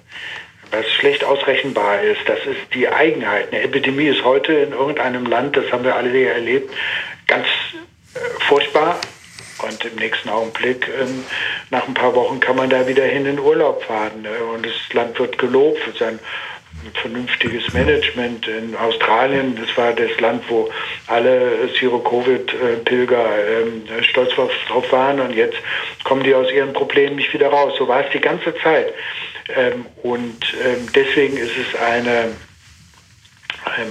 was 0.71 0.87
schlecht 0.93 1.25
ausrechenbar 1.25 2.03
ist. 2.03 2.21
Das 2.27 2.38
ist 2.40 2.73
die 2.75 2.88
Eigenheit. 2.88 3.53
Eine 3.53 3.62
Epidemie 3.62 4.07
ist 4.07 4.25
heute 4.25 4.53
in 4.53 4.73
irgendeinem 4.73 5.27
Land, 5.27 5.57
das 5.57 5.71
haben 5.73 5.85
wir 5.85 5.97
alle 5.97 6.11
hier 6.11 6.33
erlebt, 6.33 6.73
ganz 7.27 7.47
äh, 8.14 8.19
furchtbar. 8.49 9.01
Und 9.62 9.85
im 9.85 9.97
nächsten 9.97 10.31
Augenblick, 10.31 10.88
ähm, 11.01 11.25
nach 11.69 11.87
ein 11.87 11.95
paar 11.95 12.14
Wochen, 12.14 12.40
kann 12.40 12.57
man 12.57 12.71
da 12.71 12.87
wieder 12.88 13.05
hin 13.05 13.27
in 13.27 13.38
Urlaub 13.38 13.83
fahren. 13.83 14.23
Ne? 14.23 14.31
Und 14.55 14.64
das 14.64 14.73
Land 14.93 15.19
wird 15.19 15.37
gelobt 15.37 15.81
für 15.81 15.93
sein 15.93 16.19
vernünftiges 16.95 17.73
Management. 17.73 18.47
In 18.47 18.77
Australien, 18.77 19.57
das 19.61 19.77
war 19.77 19.93
das 19.93 20.19
Land, 20.21 20.45
wo 20.49 20.71
alle 21.07 21.69
Zero-Covid-Pilger 21.79 23.27
ähm, 23.49 23.83
stolz 24.03 24.35
drauf 24.35 24.93
waren 24.93 25.21
und 25.21 25.35
jetzt 25.35 25.57
kommen 26.05 26.23
die 26.23 26.35
aus 26.35 26.51
ihren 26.51 26.73
Problemen 26.73 27.16
nicht 27.16 27.33
wieder 27.33 27.49
raus. 27.49 27.75
So 27.79 27.88
war 27.88 28.05
es 28.05 28.11
die 28.12 28.21
ganze 28.21 28.55
Zeit. 28.57 28.93
Ähm, 29.57 29.87
und 30.03 30.55
ähm, 30.64 30.88
deswegen 30.95 31.37
ist 31.37 31.53
es 31.57 31.81
eine, 31.81 32.31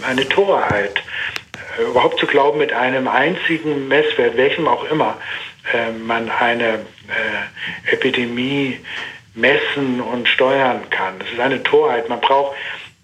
eine 0.07 0.27
Torheit, 0.29 1.01
äh, 1.77 1.83
überhaupt 1.83 2.19
zu 2.19 2.27
glauben, 2.27 2.59
mit 2.59 2.73
einem 2.73 3.07
einzigen 3.07 3.87
Messwert, 3.87 4.37
welchem 4.37 4.67
auch 4.67 4.89
immer, 4.89 5.17
man 6.03 6.31
eine 6.31 6.79
äh, 7.09 7.93
Epidemie 7.93 8.79
messen 9.35 10.01
und 10.01 10.27
steuern 10.27 10.89
kann. 10.89 11.19
Das 11.19 11.29
ist 11.31 11.39
eine 11.39 11.61
Torheit. 11.61 12.09
Man 12.09 12.21
braucht 12.21 12.55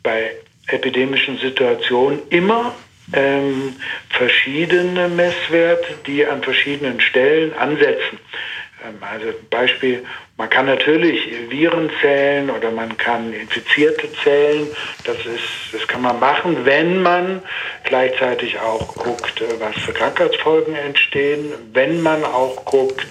bei 0.05 0.31
epidemischen 0.67 1.37
Situationen 1.37 2.21
immer 2.29 2.73
ähm, 3.13 3.75
verschiedene 4.09 5.09
Messwerte, 5.09 5.95
die 6.07 6.25
an 6.25 6.41
verschiedenen 6.41 7.01
Stellen 7.01 7.53
ansetzen. 7.53 8.19
Ähm, 8.85 8.95
also 9.01 9.27
Beispiel, 9.49 10.05
man 10.37 10.49
kann 10.49 10.65
natürlich 10.65 11.29
Viren 11.49 11.89
zählen 12.01 12.49
oder 12.49 12.71
man 12.71 12.97
kann 12.97 13.33
Infizierte 13.33 14.07
zählen. 14.23 14.67
Das, 15.03 15.17
ist, 15.17 15.73
das 15.73 15.87
kann 15.87 16.01
man 16.01 16.19
machen, 16.19 16.65
wenn 16.65 17.01
man 17.01 17.41
gleichzeitig 17.83 18.59
auch 18.59 18.95
guckt, 18.95 19.41
äh, 19.41 19.59
was 19.59 19.75
für 19.77 19.93
Krankheitsfolgen 19.93 20.75
entstehen, 20.75 21.51
wenn 21.73 22.01
man 22.01 22.23
auch 22.23 22.65
guckt, 22.65 23.05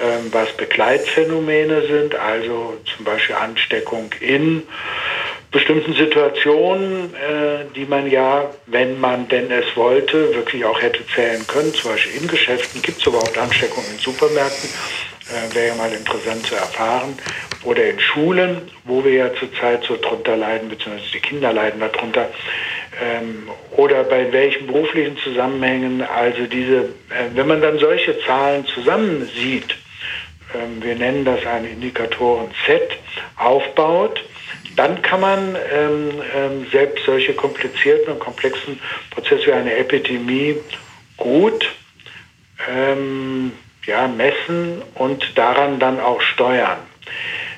ähm, 0.00 0.32
was 0.32 0.52
Begleitphänomene 0.56 1.86
sind, 1.86 2.16
also 2.16 2.76
zum 2.96 3.04
Beispiel 3.04 3.36
Ansteckung 3.36 4.10
in 4.20 4.64
bestimmten 5.54 5.94
Situationen, 5.94 7.14
äh, 7.14 7.64
die 7.76 7.86
man 7.86 8.10
ja, 8.10 8.50
wenn 8.66 9.00
man 9.00 9.28
denn 9.28 9.50
es 9.52 9.76
wollte, 9.76 10.34
wirklich 10.34 10.64
auch 10.64 10.82
hätte 10.82 11.06
zählen 11.14 11.46
können. 11.46 11.72
Zum 11.72 11.92
Beispiel 11.92 12.20
in 12.20 12.26
Geschäften 12.26 12.82
gibt 12.82 13.00
es 13.00 13.06
überhaupt 13.06 13.38
Ansteckungen 13.38 13.86
in 13.92 13.98
Supermärkten. 13.98 14.68
Äh, 15.30 15.54
Wäre 15.54 15.68
ja 15.68 15.74
mal 15.76 15.92
interessant 15.92 16.44
zu 16.44 16.56
erfahren. 16.56 17.16
Oder 17.62 17.88
in 17.88 18.00
Schulen, 18.00 18.62
wo 18.82 19.04
wir 19.04 19.12
ja 19.12 19.34
zurzeit 19.34 19.84
so 19.84 19.96
drunter 19.96 20.36
leiden, 20.36 20.68
beziehungsweise 20.68 21.12
die 21.12 21.20
Kinder 21.20 21.52
leiden 21.52 21.78
darunter. 21.78 22.28
Ähm, 23.00 23.48
oder 23.76 24.02
bei 24.02 24.32
welchen 24.32 24.66
beruflichen 24.66 25.16
Zusammenhängen. 25.18 26.02
Also 26.02 26.46
diese, 26.46 26.78
äh, 27.10 27.30
wenn 27.34 27.46
man 27.46 27.62
dann 27.62 27.78
solche 27.78 28.18
Zahlen 28.26 28.66
zusammensieht, 28.66 29.76
ähm, 30.52 30.82
wir 30.82 30.96
nennen 30.96 31.24
das 31.24 31.46
ein 31.46 31.64
Indikatoren-Set, 31.64 32.98
aufbaut, 33.36 34.20
dann 34.76 35.02
kann 35.02 35.20
man 35.20 35.56
ähm, 35.72 36.22
ähm, 36.34 36.66
selbst 36.70 37.04
solche 37.04 37.34
komplizierten 37.34 38.12
und 38.12 38.18
komplexen 38.18 38.80
Prozesse 39.10 39.46
wie 39.46 39.52
eine 39.52 39.74
Epidemie 39.74 40.56
gut 41.16 41.70
ähm, 42.68 43.52
ja, 43.86 44.08
messen 44.08 44.82
und 44.94 45.36
daran 45.36 45.78
dann 45.78 46.00
auch 46.00 46.20
steuern. 46.20 46.78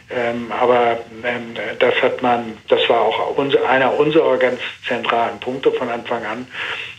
Ähm, 0.09 0.53
aber 0.53 0.99
ähm, 1.25 1.55
das 1.79 1.95
hat 2.01 2.23
man, 2.23 2.57
das 2.69 2.89
war 2.89 3.01
auch 3.01 3.37
unser, 3.37 3.69
einer 3.69 3.93
unserer 3.99 4.37
ganz 4.37 4.61
zentralen 4.87 5.41
Punkte 5.41 5.73
von 5.73 5.89
Anfang 5.89 6.25
an. 6.25 6.47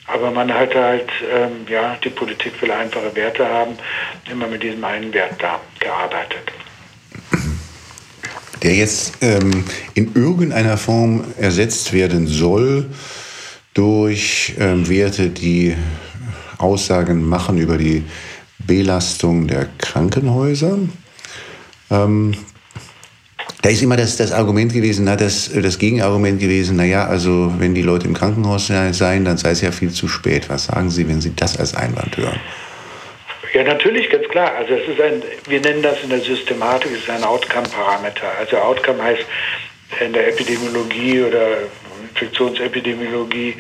Aber 0.08 0.32
man 0.32 0.54
hat 0.54 0.74
halt, 0.76 1.10
ähm, 1.34 1.66
ja, 1.70 1.98
die 2.04 2.10
Politik 2.10 2.62
will 2.62 2.72
einfache 2.72 3.16
Werte 3.16 3.48
haben, 3.48 3.78
immer 4.30 4.48
mit 4.48 4.64
diesem 4.64 4.84
einen 4.84 5.14
Wert 5.14 5.34
da 5.40 5.60
gearbeitet 5.80 6.52
der 8.64 8.76
jetzt 8.76 9.14
ähm, 9.22 9.64
in 9.94 10.14
irgendeiner 10.16 10.78
Form 10.78 11.24
ersetzt 11.38 11.94
werden 11.94 12.28
soll 12.28 12.86
durch 13.74 14.56
ähm, 14.60 14.88
Werte, 14.90 15.30
die 15.30 15.76
Aussagen 16.58 17.24
machen 17.24 17.58
über 17.58 17.78
die 17.78 18.04
Belastung 18.60 19.48
der 19.48 19.68
Krankenhäuser. 19.78 20.80
Ähm, 21.92 22.34
da 23.62 23.70
ist 23.70 23.82
immer 23.82 23.98
das, 23.98 24.18
das 24.18 24.32
Argument 24.32 24.74
gewesen, 24.74 25.06
na, 25.06 25.16
das, 25.16 25.50
das 25.52 25.78
Gegenargument 25.78 26.40
gewesen, 26.40 26.78
naja, 26.78 27.06
also 27.06 27.54
wenn 27.58 27.76
die 27.76 27.82
Leute 27.82 28.08
im 28.08 28.14
Krankenhaus 28.14 28.68
seien, 28.68 29.26
dann 29.26 29.38
sei 29.38 29.52
es 29.52 29.62
ja 29.62 29.72
viel 29.72 29.92
zu 29.92 30.08
spät. 30.08 30.50
Was 30.50 30.66
sagen 30.66 30.90
Sie, 30.90 31.08
wenn 31.08 31.22
Sie 31.22 31.34
das 31.36 31.58
als 31.58 31.76
Einwand 31.76 32.18
hören? 32.18 32.40
Ja, 33.54 33.64
natürlich, 33.64 34.10
ganz 34.10 34.28
klar. 34.28 34.56
Also 34.56 34.74
es 34.74 34.88
ist 34.88 35.02
ein, 35.02 35.24
wir 35.48 35.62
nennen 35.62 35.82
das 35.82 36.02
in 36.04 36.10
der 36.10 36.20
Systematik, 36.20 36.92
es 36.92 37.00
ist 37.00 37.10
ein 37.10 37.24
Outcome-Parameter. 37.24 38.28
Also 38.40 38.58
Outcome 38.58 39.02
heißt 39.02 39.26
in 40.02 40.14
der 40.14 40.28
Epidemiologie 40.28 41.24
oder 41.24 41.58
Infektionsepidemiologie 42.10 43.56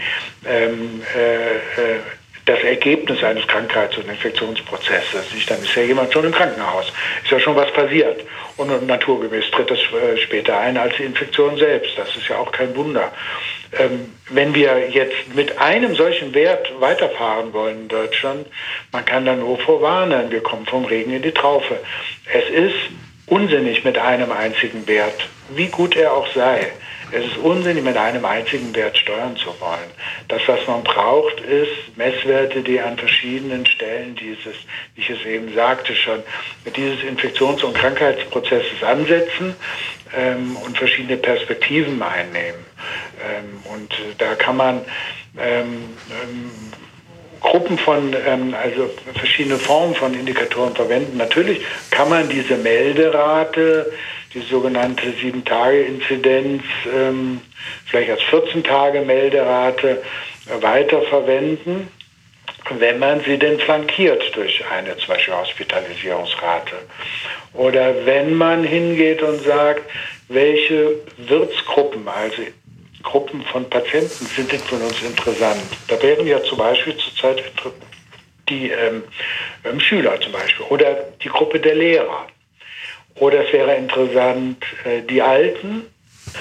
ähm, 0.45 1.01
äh, 1.15 1.55
äh 1.55 1.99
das 2.47 2.63
Ergebnis 2.63 3.23
eines 3.23 3.45
Krankheits- 3.47 3.97
und 3.97 4.09
Infektionsprozesses. 4.09 5.33
Nicht, 5.33 5.49
dann 5.49 5.61
ist 5.61 5.75
ja 5.75 5.83
jemand 5.83 6.13
schon 6.13 6.25
im 6.25 6.31
Krankenhaus. 6.31 6.91
Ist 7.23 7.31
ja 7.31 7.39
schon 7.39 7.55
was 7.55 7.71
passiert. 7.73 8.21
Und 8.55 8.87
naturgemäß 8.87 9.51
tritt 9.51 9.69
das 9.69 9.79
äh, 9.79 10.17
später 10.17 10.57
ein 10.57 10.77
als 10.77 10.95
die 10.95 11.03
Infektion 11.03 11.57
selbst. 11.57 11.97
Das 11.97 12.15
ist 12.15 12.27
ja 12.29 12.37
auch 12.37 12.51
kein 12.51 12.75
Wunder. 12.75 13.11
Ähm, 13.77 14.13
wenn 14.29 14.55
wir 14.55 14.89
jetzt 14.89 15.35
mit 15.35 15.57
einem 15.59 15.95
solchen 15.95 16.33
Wert 16.33 16.71
weiterfahren 16.79 17.51
wollen 17.53 17.81
in 17.81 17.87
Deutschland, 17.89 18.47
man 18.91 19.03
kann 19.03 19.25
da 19.25 19.35
nur 19.35 19.57
vorwarnen, 19.59 20.31
wir 20.31 20.41
kommen 20.41 20.65
vom 20.65 20.85
Regen 20.85 21.11
in 21.11 21.21
die 21.21 21.33
Traufe. 21.33 21.77
Es 22.33 22.49
ist 22.49 22.75
unsinnig 23.25 23.83
mit 23.83 23.97
einem 23.97 24.31
einzigen 24.31 24.87
Wert, 24.87 25.27
wie 25.49 25.67
gut 25.67 25.97
er 25.97 26.13
auch 26.13 26.27
sei. 26.33 26.71
Es 27.11 27.25
ist 27.25 27.37
unsinnig, 27.37 27.83
mit 27.83 27.95
einem 27.95 28.25
einzigen 28.25 28.75
Wert 28.75 28.97
steuern 28.97 29.37
zu 29.37 29.47
wollen. 29.59 29.89
Das, 30.27 30.41
was 30.47 30.59
man 30.67 30.83
braucht, 30.83 31.39
ist 31.39 31.97
Messwerte, 31.97 32.61
die 32.61 32.79
an 32.79 32.97
verschiedenen 32.97 33.65
Stellen 33.65 34.15
dieses, 34.15 34.55
wie 34.95 35.01
ich 35.01 35.09
es 35.09 35.25
eben 35.25 35.53
sagte 35.53 35.95
schon, 35.95 36.21
dieses 36.75 37.03
Infektions- 37.03 37.63
und 37.63 37.75
Krankheitsprozesses 37.75 38.83
ansetzen 38.83 39.55
ähm, 40.15 40.57
und 40.57 40.77
verschiedene 40.77 41.17
Perspektiven 41.17 42.01
einnehmen. 42.01 42.65
Ähm, 43.23 43.61
und 43.73 43.93
da 44.17 44.35
kann 44.35 44.57
man 44.57 44.81
ähm, 45.39 45.97
ähm, 46.23 46.51
Gruppen 47.39 47.77
von, 47.77 48.13
ähm, 48.25 48.53
also 48.53 48.89
verschiedene 49.15 49.57
Formen 49.57 49.95
von 49.95 50.13
Indikatoren 50.13 50.75
verwenden. 50.75 51.17
Natürlich 51.17 51.61
kann 51.91 52.09
man 52.09 52.27
diese 52.29 52.57
Melderate, 52.57 53.91
die 54.37 54.47
sogenannte 54.49 55.07
7-Tage-Inzidenz, 55.07 56.63
ähm, 56.93 57.41
vielleicht 57.85 58.11
als 58.11 58.21
14-Tage-Melderate 58.21 59.89
äh, 59.89 60.61
weiterverwenden, 60.61 61.87
wenn 62.77 62.99
man 62.99 63.21
sie 63.21 63.37
denn 63.37 63.59
flankiert 63.59 64.35
durch 64.35 64.63
eine 64.69 64.95
zum 64.97 65.07
Beispiel 65.07 65.33
Hospitalisierungsrate. 65.33 66.75
Oder 67.53 68.05
wenn 68.05 68.33
man 68.33 68.63
hingeht 68.63 69.21
und 69.21 69.41
sagt, 69.43 69.83
welche 70.27 70.95
Wirtsgruppen, 71.17 72.07
also 72.07 72.43
Gruppen 73.03 73.41
von 73.43 73.69
Patienten 73.69 74.25
sind 74.25 74.51
denn 74.51 74.59
für 74.59 74.75
uns 74.75 75.01
interessant. 75.01 75.61
Da 75.87 76.01
wären 76.01 76.27
ja 76.27 76.43
zum 76.43 76.57
Beispiel 76.57 76.95
zurzeit 76.97 77.41
die 78.49 78.69
ähm, 78.69 79.03
ähm, 79.63 79.79
Schüler 79.79 80.19
zum 80.19 80.31
Beispiel 80.31 80.65
oder 80.67 81.05
die 81.23 81.29
Gruppe 81.29 81.59
der 81.59 81.75
Lehrer. 81.75 82.27
Oder 83.19 83.45
es 83.45 83.53
wäre 83.53 83.75
interessant, 83.75 84.63
äh, 84.85 85.01
die 85.01 85.21
Alten, 85.21 85.83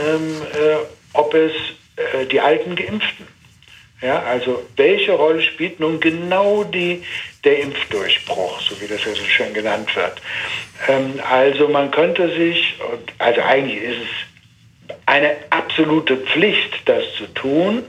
ähm, 0.01 0.43
äh, 0.53 0.77
ob 1.13 1.35
es 1.35 1.53
äh, 1.97 2.27
die 2.27 2.41
alten 2.41 2.77
Geimpften. 2.77 3.27
Ja, 4.03 4.23
also 4.25 4.63
welche 4.77 5.13
Rolle 5.13 5.41
spielt 5.41 5.81
nun 5.81 6.01
genau 6.01 6.65
die, 6.65 7.03
der 7.45 7.61
Impfdurchbruch, 7.61 8.61
so 8.61 8.79
wie 8.81 8.87
das 8.87 9.03
ja 9.05 9.15
so 9.15 9.25
schön 9.25 9.55
genannt 9.55 9.95
wird. 9.97 10.21
Ähm, 10.87 11.19
also 11.31 11.69
man 11.69 11.91
könnte 11.91 12.29
sich, 12.37 12.75
also 13.19 13.41
eigentlich 13.41 13.83
ist 13.83 14.03
es 14.03 14.36
eine 15.07 15.37
absolute 15.51 16.17
Pflicht, 16.17 16.81
das 16.85 17.05
zu 17.17 17.33
tun, 17.33 17.85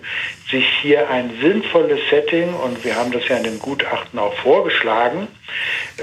sich 0.51 0.65
hier 0.81 1.09
ein 1.09 1.31
sinnvolles 1.41 1.99
Setting, 2.09 2.53
und 2.53 2.85
wir 2.85 2.95
haben 2.95 3.11
das 3.11 3.27
ja 3.27 3.37
in 3.37 3.43
dem 3.43 3.59
Gutachten 3.59 4.19
auch 4.19 4.35
vorgeschlagen, 4.35 5.27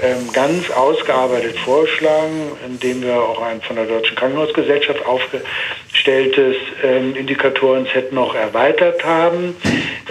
ähm, 0.01 0.31
ganz 0.33 0.69
ausgearbeitet 0.69 1.57
vorschlagen, 1.57 2.51
indem 2.65 3.01
wir 3.01 3.15
auch 3.15 3.41
ein 3.41 3.61
von 3.61 3.77
der 3.77 3.85
Deutschen 3.85 4.15
Krankenhausgesellschaft 4.17 5.05
aufgestelltes 5.05 6.57
ähm, 6.83 7.15
Indikatoren-Set 7.15 8.11
noch 8.11 8.35
erweitert 8.35 9.03
haben. 9.03 9.55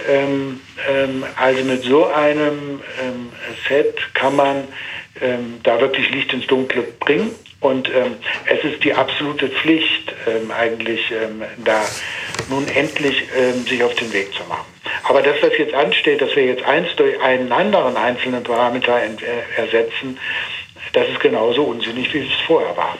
Ähm, 0.09 0.59
also 1.37 1.63
mit 1.63 1.83
so 1.83 2.07
einem 2.07 2.81
Set 3.67 3.95
kann 4.13 4.35
man 4.35 4.67
da 5.63 5.79
wirklich 5.79 6.09
Licht 6.11 6.33
ins 6.33 6.45
Dunkle 6.45 6.83
bringen 6.99 7.31
und 7.65 7.89
ähm, 7.89 8.15
es 8.45 8.63
ist 8.63 8.83
die 8.83 8.93
absolute 8.93 9.49
Pflicht, 9.49 10.13
ähm, 10.27 10.51
eigentlich 10.51 11.11
ähm, 11.11 11.41
da 11.63 11.81
nun 12.49 12.67
endlich 12.67 13.23
ähm, 13.35 13.65
sich 13.65 13.83
auf 13.83 13.95
den 13.95 14.13
Weg 14.13 14.33
zu 14.33 14.43
machen. 14.47 14.67
Aber 15.03 15.23
das 15.23 15.35
jetzt 15.57 15.73
ansteht, 15.73 16.21
dass 16.21 16.35
wir 16.35 16.45
jetzt 16.45 16.63
eins 16.63 16.87
durch 16.95 17.19
einen 17.21 17.51
anderen 17.51 17.97
einzelnen 17.97 18.43
Parameter 18.43 19.01
äh, 19.01 19.61
ersetzen, 19.61 20.19
das 20.93 21.07
ist 21.09 21.19
genauso 21.19 21.63
unsinnig, 21.63 22.13
wie 22.13 22.19
es 22.19 22.33
vorher 22.45 22.77
war. 22.77 22.95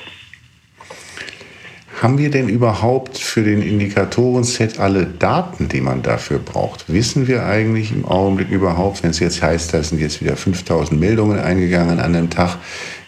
haben 2.02 2.18
wir 2.18 2.30
denn 2.30 2.50
überhaupt 2.50 3.18
für 3.18 3.44
den 3.44 3.62
Indikatoren-Set 3.62 4.80
alle 4.80 5.06
Daten, 5.06 5.70
die 5.70 5.82
man 5.82 6.02
dafür 6.02 6.40
braucht? 6.40 6.92
Wissen 6.92 7.28
wir 7.28 7.46
eigentlich 7.46 7.92
im 7.92 8.06
Augenblick 8.06 8.50
überhaupt, 8.50 9.04
wenn 9.04 9.12
es 9.12 9.20
jetzt 9.20 9.42
heißt, 9.42 9.74
da 9.74 9.82
sind 9.82 10.02
jetzt 10.02 10.22
wieder 10.22 10.36
5000 10.36 11.00
Meldungen 11.00 11.40
eingegangen 11.40 12.00
an 12.00 12.16
einem 12.16 12.30
Tag, 12.30 12.58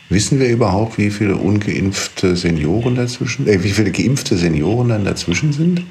wissen 0.09 0.39
wir 0.39 0.49
überhaupt, 0.49 0.97
wie 0.97 1.09
viele 1.09 1.35
ungeimpfte 1.35 2.35
Senioren 2.35 2.95
dazwischen, 2.95 3.47
äh, 3.47 3.63
wie 3.63 3.71
viele 3.71 3.91
geimpfte 3.91 4.35
Senioren 4.35 4.89
dann 4.89 5.05
dazwischen 5.05 5.53
sind? 5.53 5.83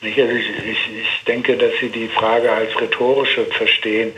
Ich, 0.00 0.16
ich, 0.16 0.18
ich, 0.18 0.97
denke, 1.28 1.56
dass 1.56 1.72
Sie 1.80 1.90
die 1.90 2.08
Frage 2.08 2.50
als 2.50 2.80
rhetorische 2.80 3.44
verstehen, 3.44 4.12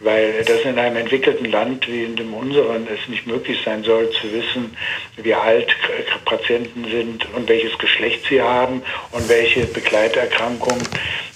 weil 0.00 0.44
das 0.44 0.62
in 0.62 0.78
einem 0.78 0.96
entwickelten 0.96 1.50
Land 1.50 1.88
wie 1.88 2.04
in 2.04 2.16
dem 2.16 2.32
unseren 2.32 2.86
es 2.86 3.08
nicht 3.08 3.26
möglich 3.26 3.58
sein 3.64 3.82
soll 3.82 4.10
zu 4.10 4.32
wissen, 4.32 4.76
wie 5.16 5.34
alt 5.34 5.74
Patienten 6.24 6.84
sind 6.90 7.26
und 7.34 7.48
welches 7.48 7.76
Geschlecht 7.78 8.24
sie 8.28 8.40
haben 8.40 8.82
und 9.10 9.28
welche 9.28 9.66
Begleiterkrankungen, 9.66 10.82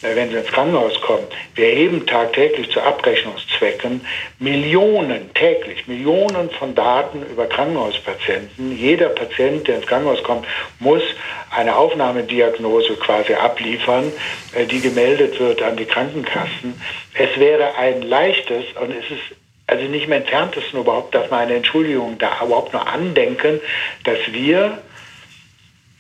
äh, 0.03 0.15
wenn 0.15 0.31
sie 0.31 0.37
ins 0.37 0.49
Krankenhaus 0.49 1.01
kommen. 1.01 1.27
Wir 1.55 1.67
erheben 1.67 2.07
tagtäglich 2.07 2.71
zu 2.71 2.81
Abrechnungszwecken 2.81 4.01
Millionen, 4.39 5.33
täglich 5.35 5.87
Millionen 5.87 6.51
von 6.51 6.75
Daten 6.75 7.25
über 7.31 7.47
Krankenhauspatienten. 7.47 8.77
Jeder 8.77 9.09
Patient, 9.11 9.67
der 9.67 9.77
ins 9.77 9.87
Krankenhaus 9.87 10.23
kommt, 10.23 10.47
muss 10.79 11.03
eine 11.51 11.77
Aufnahmediagnose 11.77 12.95
quasi 12.97 13.35
abliefern, 13.35 14.13
äh, 14.55 14.67
die 14.67 14.81
gemeldet 14.81 15.16
wird 15.19 15.63
an 15.63 15.77
die 15.77 15.85
Krankenkassen. 15.85 16.81
Es 17.15 17.39
wäre 17.39 17.77
ein 17.77 18.03
leichtes 18.03 18.65
und 18.81 18.91
es 18.91 19.11
ist 19.11 19.37
also 19.67 19.85
nicht 19.85 20.05
im 20.05 20.13
entferntesten 20.13 20.81
überhaupt, 20.81 21.15
dass 21.15 21.31
wir 21.31 21.39
eine 21.39 21.55
Entschuldigung 21.55 22.19
da 22.19 22.45
überhaupt 22.45 22.73
nur 22.73 22.87
andenken, 22.87 23.61
dass 24.05 24.19
wir 24.31 24.79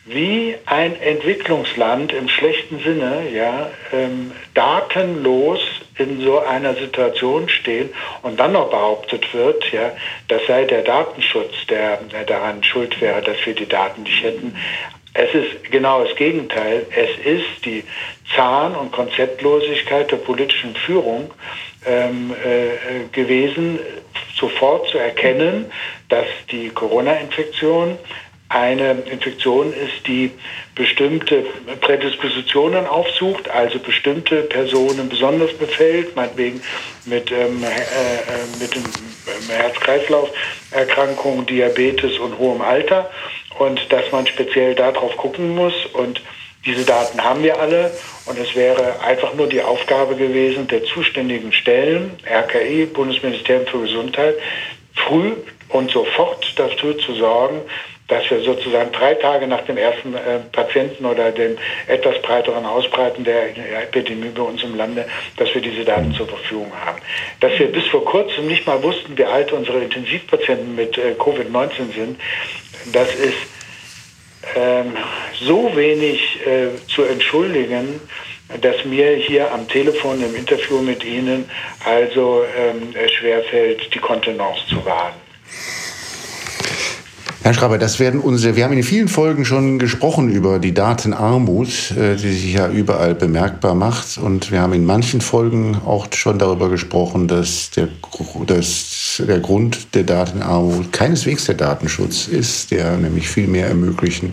wie 0.07 0.55
ein 0.67 1.01
Entwicklungsland 1.01 2.12
im 2.12 2.29
schlechten 2.29 2.79
Sinne, 2.79 3.29
ja, 3.35 3.71
ähm, 3.93 4.31
datenlos 4.55 5.59
in 5.99 6.21
so 6.21 6.39
einer 6.39 6.75
Situation 6.75 7.49
stehen 7.49 7.91
und 8.23 8.39
dann 8.39 8.53
noch 8.53 8.71
behauptet 8.71 9.35
wird, 9.35 9.73
ja, 9.73 9.91
das 10.29 10.43
sei 10.47 10.64
der 10.64 10.83
Datenschutz, 10.83 11.67
der 11.69 11.99
daran 12.27 12.62
schuld 12.62 13.01
wäre, 13.01 13.21
dass 13.21 13.45
wir 13.45 13.55
die 13.55 13.67
Daten 13.67 14.05
nicht 14.05 14.23
hätten. 14.23 14.57
Es 15.17 15.35
ist 15.35 15.71
genau 15.71 16.05
das 16.05 16.14
Gegenteil. 16.17 16.87
Es 16.91 17.11
ist 17.25 17.64
die 17.64 17.85
Zahn- 18.35 18.75
und 18.75 18.93
Konzeptlosigkeit 18.93 20.11
der 20.11 20.19
politischen 20.19 20.75
Führung 20.77 21.33
ähm, 21.87 22.35
äh, 22.45 23.09
gewesen, 23.12 23.79
sofort 24.39 24.89
zu 24.91 24.99
erkennen, 24.99 25.67
dass 26.11 26.27
die 26.51 26.69
Corona-Infektion 26.69 27.99
eine 28.49 28.93
Infektion 29.11 29.73
ist, 29.73 30.07
die 30.07 30.31
bestimmte 30.77 31.45
Prädispositionen 31.81 32.87
aufsucht, 32.87 33.49
also 33.51 33.81
bestimmte 33.81 34.43
Personen 34.43 35.09
besonders 35.09 35.53
befällt, 35.55 36.14
meinetwegen 36.14 36.61
mit, 37.07 37.33
ähm, 37.33 37.64
äh, 37.64 37.67
äh 37.67 38.61
mit 38.61 38.71
Herz-Kreislauf-Erkrankungen, 39.49 41.47
Diabetes 41.47 42.19
und 42.19 42.39
hohem 42.39 42.61
Alter 42.61 43.11
und 43.59 43.93
dass 43.93 44.11
man 44.13 44.27
speziell 44.27 44.75
darauf 44.75 45.17
gucken 45.17 45.55
muss 45.55 45.75
und 45.93 46.21
diese 46.65 46.85
Daten 46.85 47.23
haben 47.23 47.43
wir 47.45 47.61
alle 47.61 47.93
und 48.27 48.39
es 48.39 48.57
wäre 48.57 49.01
einfach 49.01 49.35
nur 49.35 49.49
die 49.49 49.63
Aufgabe 49.63 50.17
gewesen 50.17 50.67
der 50.67 50.85
zuständigen 50.85 51.53
Stellen, 51.53 52.11
RKI, 52.29 52.87
Bundesministerium 52.87 53.67
für 53.67 53.81
Gesundheit, 53.83 54.35
früh 54.95 55.33
und 55.69 55.91
sofort 55.91 56.59
dafür 56.59 56.99
zu 56.99 57.15
sorgen, 57.15 57.63
dass 58.09 58.29
wir 58.31 58.41
sozusagen 58.41 58.93
drei 58.93 59.15
Tage 59.15 59.47
nach 59.47 59.63
dem 59.63 59.77
ersten 59.77 60.15
äh, 60.15 60.39
Patienten 60.53 61.05
oder 61.05 61.33
dem 61.33 61.57
etwas 61.89 62.21
breiteren 62.23 62.65
Ausbreiten 62.65 63.25
der 63.25 63.49
Epidemie 63.83 64.29
bei 64.29 64.43
uns 64.43 64.63
im 64.63 64.77
Lande, 64.77 65.07
dass 65.37 65.53
wir 65.55 65.61
diese 65.61 65.85
Daten 65.85 66.15
zur 66.15 66.29
Verfügung 66.29 66.71
haben. 66.85 66.99
Dass 67.41 67.59
wir 67.59 67.67
bis 67.67 67.87
vor 67.87 68.05
kurzem 68.05 68.47
nicht 68.47 68.67
mal 68.67 68.81
wussten, 68.83 69.19
wie 69.19 69.25
alt 69.25 69.53
unsere 69.53 69.79
Intensivpatienten 69.79 70.77
mit 70.77 70.97
äh, 70.99 71.15
Covid-19 71.19 71.95
sind, 71.95 72.21
das 72.93 73.09
ist 73.14 73.37
ähm, 74.55 74.93
so 75.41 75.70
wenig 75.74 76.41
äh, 76.47 76.68
zu 76.89 77.03
entschuldigen, 77.03 78.01
dass 78.61 78.84
mir 78.84 79.16
hier 79.16 79.53
am 79.53 79.66
Telefon 79.68 80.22
im 80.22 80.34
Interview 80.37 80.80
mit 80.80 81.05
Ihnen 81.05 81.49
also 81.84 82.45
ähm, 82.57 82.95
schwerfällt, 83.18 83.93
die 83.93 83.99
Kontenance 83.99 84.61
zu 84.68 84.84
wahren. 84.84 85.14
Herr 87.47 87.55
Schraber, 87.55 87.78
das 87.78 88.01
werden 88.01 88.18
unsere, 88.18 88.57
wir 88.57 88.64
haben 88.64 88.72
in 88.72 88.82
vielen 88.82 89.07
Folgen 89.07 89.45
schon 89.45 89.78
gesprochen 89.78 90.30
über 90.30 90.59
die 90.59 90.74
Datenarmut, 90.74 91.93
äh, 91.93 92.16
die 92.16 92.32
sich 92.32 92.55
ja 92.55 92.68
überall 92.68 93.14
bemerkbar 93.14 93.76
macht. 93.76 94.18
Und 94.18 94.51
wir 94.51 94.61
haben 94.61 94.72
in 94.72 94.84
manchen 94.84 95.20
Folgen 95.20 95.76
auch 95.87 96.09
schon 96.12 96.41
darüber 96.41 96.68
gesprochen, 96.68 97.28
dass 97.28 97.70
der, 97.70 97.89
dass 98.47 98.96
der 99.19 99.41
Grund 99.41 99.95
der 99.95 100.05
Datenarmut 100.05 100.93
keineswegs 100.93 101.47
der 101.47 101.55
Datenschutz 101.55 102.29
ist, 102.29 102.71
der 102.71 102.97
nämlich 102.97 103.29
viel 103.29 103.47
mehr 103.47 103.69
ermöglichen 103.69 104.33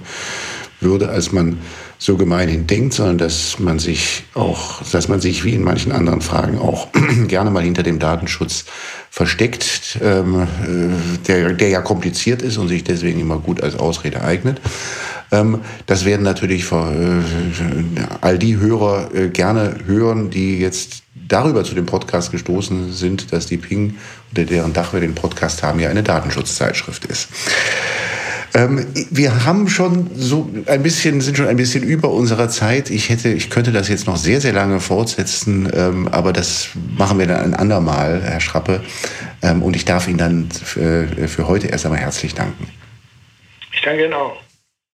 würde, 0.80 1.10
als 1.10 1.32
man 1.32 1.60
so 1.98 2.18
gemeinhin 2.18 2.68
denkt, 2.68 2.94
sondern 2.94 3.18
dass 3.18 3.60
man 3.60 3.80
sich 3.80 4.26
auch, 4.34 4.82
dass 4.92 5.08
man 5.08 5.22
sich 5.22 5.46
wie 5.46 5.54
in 5.54 5.64
manchen 5.64 5.94
anderen 5.94 6.20
Fragen 6.20 6.60
auch 6.60 6.90
gerne 7.28 7.50
mal 7.50 7.64
hinter 7.64 7.84
dem 7.84 7.98
Datenschutz 8.00 8.66
versteckt, 9.10 10.00
ähm, 10.02 10.42
äh, 10.42 11.28
der, 11.28 11.54
der 11.54 11.70
ja 11.70 11.82
kompliziert 11.82 12.42
ist 12.42 12.58
und 12.58 12.68
sich 12.68 12.84
deswegen 12.84 13.22
immer 13.22 13.38
gut 13.38 13.62
als 13.62 13.76
Ausrede 13.76 14.22
eignet. 14.22 14.60
Ähm, 15.34 15.62
das 15.88 16.06
werden 16.06 16.22
natürlich 16.22 16.72
äh, 16.72 16.76
all 18.22 18.38
die 18.38 18.58
Hörer 18.58 19.10
äh, 19.14 19.30
gerne 19.30 19.76
hören, 19.86 20.30
die 20.30 20.60
jetzt 20.60 21.04
darüber 21.28 21.64
zu 21.64 21.74
dem 21.74 21.88
Podcast 21.88 22.32
gestoßen 22.32 22.94
sind, 22.94 23.34
dass 23.34 23.48
die 23.48 23.58
Ping, 23.58 23.96
unter 24.30 24.46
deren 24.46 24.74
Dach 24.74 24.94
wir 24.94 25.00
den 25.00 25.16
Podcast 25.16 25.64
haben, 25.64 25.80
ja 25.80 25.90
eine 25.90 26.04
Datenschutzzeitschrift 26.04 27.06
ist. 27.06 27.30
Ähm, 28.54 28.86
wir 29.10 29.46
haben 29.46 29.68
schon 29.68 30.12
so 30.16 30.48
ein 30.68 30.84
bisschen, 30.84 31.22
sind 31.22 31.38
schon 31.38 31.48
ein 31.48 31.58
bisschen 31.58 31.82
über 31.82 32.12
unserer 32.12 32.50
Zeit. 32.50 32.92
Ich 32.92 33.10
hätte, 33.10 33.30
ich 33.30 33.50
könnte 33.50 33.72
das 33.72 33.88
jetzt 33.88 34.06
noch 34.06 34.18
sehr, 34.18 34.40
sehr 34.40 34.54
lange 34.54 34.80
fortsetzen, 34.80 35.68
ähm, 35.74 36.08
aber 36.10 36.34
das 36.34 36.70
machen 36.96 37.18
wir 37.18 37.26
dann 37.26 37.42
ein 37.42 37.54
andermal, 37.56 38.22
Herr 38.22 38.40
Schrappe. 38.40 38.82
Und 39.42 39.76
ich 39.76 39.84
darf 39.84 40.08
Ihnen 40.08 40.18
dann 40.18 40.50
für, 40.52 41.06
für 41.28 41.50
heute 41.50 41.68
erst 41.68 41.86
einmal 41.86 42.00
herzlich 42.00 42.34
danken. 42.34 42.66
Ich 43.74 43.82
danke 43.82 44.06
Ihnen 44.06 44.14
auch. 44.14 44.38